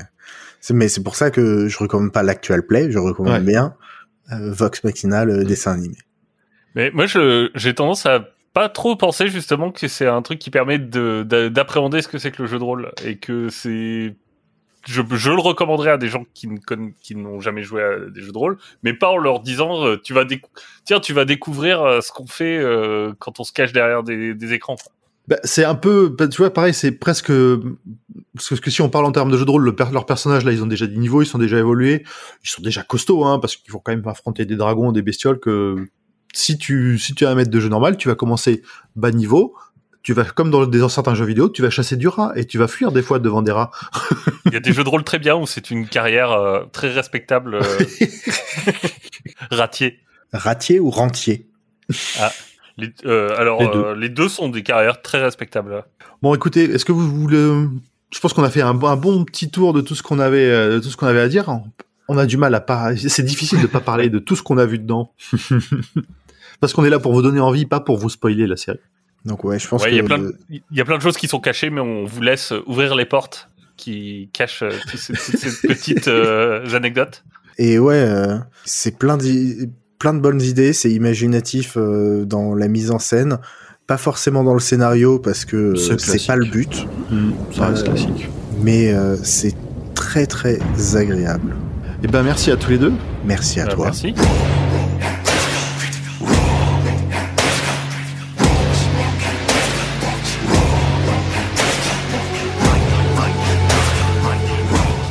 c'est 0.62 0.74
mais 0.74 0.88
c'est 0.88 1.04
pour 1.04 1.16
ça 1.16 1.30
que 1.32 1.68
je 1.68 1.78
recommande 1.78 2.12
pas 2.12 2.24
l'actual 2.24 2.66
play, 2.66 2.92
je 2.92 2.98
recommande 2.98 3.34
Ouais. 3.34 3.40
bien 3.42 3.66
euh, 3.66 3.70
Vox 4.30 4.84
Machina 4.84 5.26
le 5.26 5.44
dessin 5.44 5.74
animé. 5.74 5.96
Mais 6.76 6.92
moi, 6.92 7.06
j'ai 7.08 7.74
tendance 7.74 8.06
à 8.06 8.28
pas 8.54 8.70
trop 8.70 8.96
penser 8.96 9.28
justement 9.28 9.72
que 9.72 9.88
c'est 9.88 10.08
un 10.08 10.22
truc 10.22 10.40
qui 10.40 10.50
permet 10.50 10.80
de, 10.80 11.24
d'a- 11.26 11.50
d'appréhender 11.50 12.02
ce 12.02 12.08
que 12.08 12.18
c'est 12.18 12.32
que 12.32 12.42
le 12.42 12.48
jeu 12.48 12.58
de 12.60 12.64
rôle 12.64 12.92
et 13.06 13.18
que 13.18 13.50
c'est. 13.50 14.16
Je, 14.88 15.02
je 15.12 15.32
le 15.32 15.40
recommanderais 15.40 15.92
à 15.92 15.98
des 15.98 16.08
gens 16.08 16.26
qui 16.34 16.48
ne 16.48 16.58
conna- 16.60 16.92
qui 17.02 17.16
n'ont 17.16 17.42
jamais 17.42 17.62
joué 17.62 17.84
à 17.84 18.00
des 18.10 18.22
jeux 18.22 18.32
de 18.32 18.38
rôle, 18.38 18.58
mais 18.84 18.94
pas 18.94 19.10
en 19.10 19.18
leur 19.18 19.42
disant 19.42 19.86
euh, 19.86 19.98
tu 20.02 20.14
vas 20.14 20.24
décou- 20.24 20.50
tiens 20.86 21.00
tu 21.02 21.14
vas 21.14 21.26
découvrir 21.26 21.82
euh, 21.84 22.00
ce 22.02 22.12
qu'on 22.12 22.26
fait 22.26 22.58
euh, 22.58 23.14
quand 23.20 23.40
on 23.40 23.44
se 23.44 23.52
cache 23.52 23.74
derrière 23.74 24.02
des, 24.04 24.34
des 24.34 24.54
écrans. 24.54 24.78
Bah, 25.28 25.38
c'est 25.44 25.66
un 25.66 25.76
peu, 25.76 26.08
bah, 26.08 26.28
tu 26.28 26.38
vois, 26.38 26.54
pareil, 26.54 26.74
c'est 26.74 26.92
presque 26.92 27.32
parce 28.34 28.60
que, 28.60 28.72
si 28.72 28.82
on 28.82 28.90
parle 28.90 29.06
en 29.06 29.12
termes 29.12 29.32
de 29.32 29.38
jeu 29.38 29.46
de 29.46 29.52
rôle, 29.52 29.64
le 29.64 29.76
per- 29.76 29.92
leurs 29.92 30.06
personnages 30.06 30.46
là, 30.46 30.52
ils 30.52 30.64
ont 30.64 30.68
déjà 30.68 30.88
des 30.88 30.98
niveaux, 30.98 31.22
ils 31.22 31.26
sont 31.26 31.38
déjà 31.38 31.58
évolués, 31.58 32.04
ils 32.44 32.50
sont 32.50 32.62
déjà 32.62 32.84
costauds, 32.84 33.26
hein, 33.26 33.40
parce 33.40 33.56
qu'il 33.58 33.72
faut 33.72 33.80
quand 33.80 33.92
même 33.92 34.08
affronter 34.08 34.46
des 34.46 34.56
dragons, 34.56 34.92
des 34.92 35.02
bestioles 35.02 35.40
que 35.40 35.76
si 36.34 36.58
tu 36.58 36.98
si 37.00 37.16
tu 37.16 37.24
es 37.24 37.28
un 37.28 37.36
maître 37.36 37.52
de 37.52 37.60
jeu 37.60 37.70
normal, 37.70 37.98
tu 37.98 38.08
vas 38.08 38.16
commencer 38.16 38.62
bas 38.96 39.12
niveau, 39.12 39.56
tu 40.04 40.14
vas 40.14 40.24
comme 40.24 40.52
dans 40.52 40.66
des 40.66 40.80
dans 40.80 40.88
certains 40.88 41.16
jeux 41.16 41.26
vidéo, 41.26 41.50
tu 41.50 41.62
vas 41.62 41.70
chasser 41.70 41.98
du 41.98 42.08
rat 42.08 42.32
et 42.36 42.46
tu 42.46 42.58
vas 42.58 42.68
fuir 42.68 42.92
des 42.92 43.02
fois 43.02 43.20
devant 43.20 43.42
des 43.42 43.52
rats. 43.52 43.72
Il 44.46 44.54
y 44.54 44.58
a 44.58 44.60
des 44.60 44.72
jeux 44.72 44.84
de 44.84 44.90
rôle 44.90 45.04
très 45.04 45.20
bien 45.20 45.36
où 45.36 45.46
c'est 45.46 45.72
une 45.72 45.88
carrière 45.88 46.32
euh, 46.32 46.64
très 46.72 46.92
respectable, 46.92 47.56
euh, 47.56 47.62
ratier. 49.52 50.00
Ratier 50.32 50.80
ou 50.80 50.90
rentier? 50.90 51.50
Les, 52.78 52.94
euh, 53.06 53.36
alors 53.38 53.60
Les 53.62 53.68
deux. 53.68 53.80
euh, 53.86 53.96
les 53.96 54.10
deux 54.10 54.30
sont 54.30 54.50
des 54.50 54.64
carrières 54.64 55.02
très 55.02 55.22
respectables. 55.22 55.84
Bon, 56.22 56.34
écoutez, 56.36 56.64
est-ce 56.66 56.86
que 56.86 56.92
vous 56.92 57.10
voulez 57.10 57.66
Je 58.14 58.20
pense 58.20 58.34
qu'on 58.34 58.44
a 58.44 58.50
fait 58.50 58.62
un, 58.62 58.74
bon- 58.74 58.88
un 58.88 58.96
bon 58.98 59.24
petit 59.26 59.50
tour 59.50 59.74
de 59.74 59.82
tout 59.82 59.96
ce 59.96 60.04
qu'on 60.04 60.20
avait, 60.20 60.50
euh, 60.50 60.76
de 60.76 60.80
tout 60.80 60.90
ce 60.90 60.98
qu'on 60.98 61.08
avait 61.08 61.22
à 61.22 61.28
dire. 61.28 61.50
On 62.08 62.18
a 62.18 62.26
du 62.26 62.38
mal 62.38 62.54
à 62.56 62.62
pas. 62.62 62.96
C'est 62.96 63.24
difficile 63.24 63.62
de 63.62 63.68
pas 63.68 63.82
parler 63.82 64.10
de 64.10 64.20
tout 64.20 64.36
ce 64.36 64.44
qu'on 64.44 64.58
a 64.58 64.66
vu 64.66 64.78
dedans, 64.80 65.12
parce 66.60 66.74
qu'on 66.74 66.86
est 66.86 66.90
là 66.90 67.00
pour 67.00 67.14
vous 67.14 67.22
donner 67.22 67.40
envie, 67.40 67.66
pas 67.66 67.80
pour 67.80 67.98
vous 67.98 68.10
spoiler 68.10 68.48
la 68.48 68.58
série. 68.58 68.80
Donc 69.26 69.44
ouais, 69.44 69.60
je 69.60 69.68
pense 69.68 69.84
Ouais, 69.84 69.90
que 69.90 69.94
il 69.96 69.98
y 69.98 70.02
a 70.02 70.04
plein 70.04 70.18
le- 70.18 70.24
de- 70.32 70.38
il 70.50 70.62
y 70.78 70.82
a 70.82 70.86
plein 70.86 70.98
de 70.98 71.02
choses 71.02 71.18
qui 71.18 71.28
sont 71.28 71.40
cachées, 71.40 71.70
mais 71.70 71.82
on 71.82 72.06
vous 72.06 72.22
laisse 72.22 72.54
ouvrir 72.66 72.96
les 72.96 73.06
portes 73.06 73.50
qui 73.76 74.30
cachent 74.34 74.64
toutes 74.90 75.00
ces, 75.00 75.14
toutes 75.14 75.38
ces 75.38 75.68
petites 75.68 76.08
euh, 76.08 76.66
anecdotes. 76.76 77.24
Et 77.58 77.78
ouais, 77.80 77.96
euh, 77.96 78.38
c'est 78.66 78.98
plein, 78.98 79.18
d'i- 79.18 79.70
plein 80.00 80.14
de 80.14 80.20
bonnes 80.20 80.42
idées, 80.42 80.74
c'est 80.74 80.92
imaginatif 80.92 81.74
euh, 81.78 82.26
dans 82.26 82.54
la 82.56 82.68
mise 82.68 82.92
en 82.92 83.00
scène, 83.00 83.40
pas 83.88 83.98
forcément 83.98 84.44
dans 84.44 84.54
le 84.54 84.60
scénario 84.60 85.18
parce 85.20 85.46
que 85.46 85.56
euh, 85.58 85.76
C'est 85.98 86.26
pas 86.28 86.36
le 86.36 86.46
but, 86.46 86.88
ça 87.56 87.68
reste 87.68 87.84
Euh, 87.88 87.92
classique. 87.92 88.30
mais 88.62 88.94
euh, 88.94 89.16
c'est 89.24 89.56
très 89.96 90.26
très 90.28 90.60
agréable. 90.96 91.56
Eh 92.04 92.08
ben, 92.08 92.22
merci 92.24 92.52
à 92.52 92.58
tous 92.58 92.70
les 92.72 92.78
deux. 92.78 92.94
Merci 93.26 93.60
à 93.60 93.66
Euh, 93.66 93.72
toi. 93.74 93.86
Merci. 93.86 94.14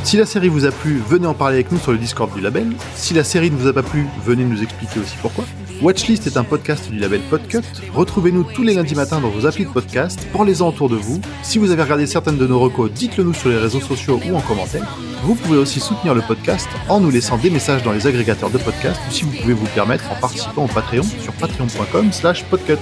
Si 0.07 0.15
la 0.15 0.25
série 0.25 0.47
vous 0.47 0.63
a 0.63 0.71
plu, 0.71 1.01
venez 1.05 1.27
en 1.27 1.33
parler 1.33 1.55
avec 1.55 1.69
nous 1.69 1.77
sur 1.77 1.91
le 1.91 1.97
Discord 1.97 2.33
du 2.33 2.39
label. 2.39 2.71
Si 2.95 3.13
la 3.13 3.25
série 3.25 3.51
ne 3.51 3.57
vous 3.57 3.67
a 3.67 3.73
pas 3.73 3.83
plu, 3.83 4.07
venez 4.23 4.45
nous 4.45 4.63
expliquer 4.63 5.01
aussi 5.01 5.17
pourquoi. 5.21 5.43
Watchlist 5.81 6.25
est 6.27 6.37
un 6.37 6.45
podcast 6.45 6.89
du 6.89 6.97
label 6.97 7.19
Podcut. 7.29 7.59
Retrouvez-nous 7.93 8.45
tous 8.45 8.63
les 8.63 8.75
lundis 8.75 8.95
matins 8.95 9.19
dans 9.19 9.27
vos 9.27 9.45
applis 9.45 9.65
de 9.65 9.69
podcast. 9.69 10.25
Parlez-en 10.31 10.69
autour 10.69 10.87
de 10.87 10.95
vous. 10.95 11.19
Si 11.43 11.57
vous 11.59 11.71
avez 11.71 11.83
regardé 11.83 12.07
certaines 12.07 12.37
de 12.37 12.47
nos 12.47 12.57
recos, 12.57 12.89
dites-le 12.89 13.25
nous 13.25 13.33
sur 13.33 13.49
les 13.49 13.57
réseaux 13.57 13.81
sociaux 13.81 14.21
ou 14.25 14.37
en 14.37 14.39
commentaire. 14.39 14.97
Vous 15.23 15.35
pouvez 15.35 15.57
aussi 15.57 15.81
soutenir 15.81 16.15
le 16.15 16.21
podcast 16.21 16.69
en 16.87 17.01
nous 17.01 17.11
laissant 17.11 17.37
des 17.37 17.49
messages 17.49 17.83
dans 17.83 17.91
les 17.91 18.07
agrégateurs 18.07 18.49
de 18.49 18.59
podcasts 18.59 19.01
ou 19.09 19.11
si 19.11 19.25
vous 19.25 19.31
pouvez 19.31 19.55
vous 19.55 19.67
permettre 19.75 20.09
en 20.09 20.15
participant 20.15 20.63
au 20.63 20.67
Patreon 20.69 21.03
sur 21.03 21.33
patreon.com 21.33 22.13
slash 22.13 22.45
podcut. 22.45 22.77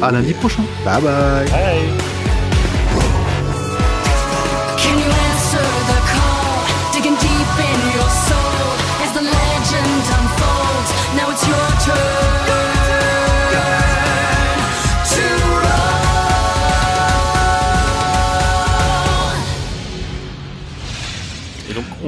À 0.00 0.12
lundi 0.12 0.32
prochain. 0.32 0.62
Bye. 0.84 1.02
Bye. 1.02 2.41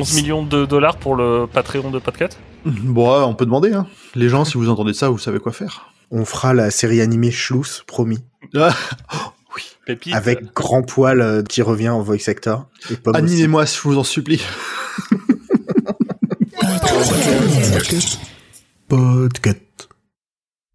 11 0.04 0.14
millions 0.16 0.42
de 0.42 0.66
dollars 0.66 0.98
pour 0.98 1.16
le 1.16 1.46
Patreon 1.50 1.90
de 1.90 1.98
Podcast 1.98 2.38
Bon, 2.66 3.22
on 3.22 3.34
peut 3.34 3.46
demander. 3.46 3.72
Hein. 3.72 3.86
Les 4.14 4.28
gens, 4.28 4.44
si 4.44 4.58
vous 4.58 4.68
entendez 4.68 4.92
ça, 4.92 5.08
vous 5.08 5.16
savez 5.16 5.38
quoi 5.38 5.50
faire. 5.50 5.94
On 6.10 6.26
fera 6.26 6.52
la 6.52 6.70
série 6.70 7.00
animée 7.00 7.30
Schluss, 7.30 7.82
promis. 7.86 8.18
Pépite. 9.86 10.14
Avec 10.14 10.52
Grand 10.54 10.82
Poil 10.82 11.22
euh, 11.22 11.42
qui 11.42 11.62
revient 11.62 11.88
en 11.88 12.02
voice 12.02 12.28
actor. 12.28 12.68
Animez-moi, 13.14 13.64
je 13.64 13.80
vous 13.80 13.96
en 13.96 14.04
supplie. 14.04 14.42
Podcast. 18.88 19.73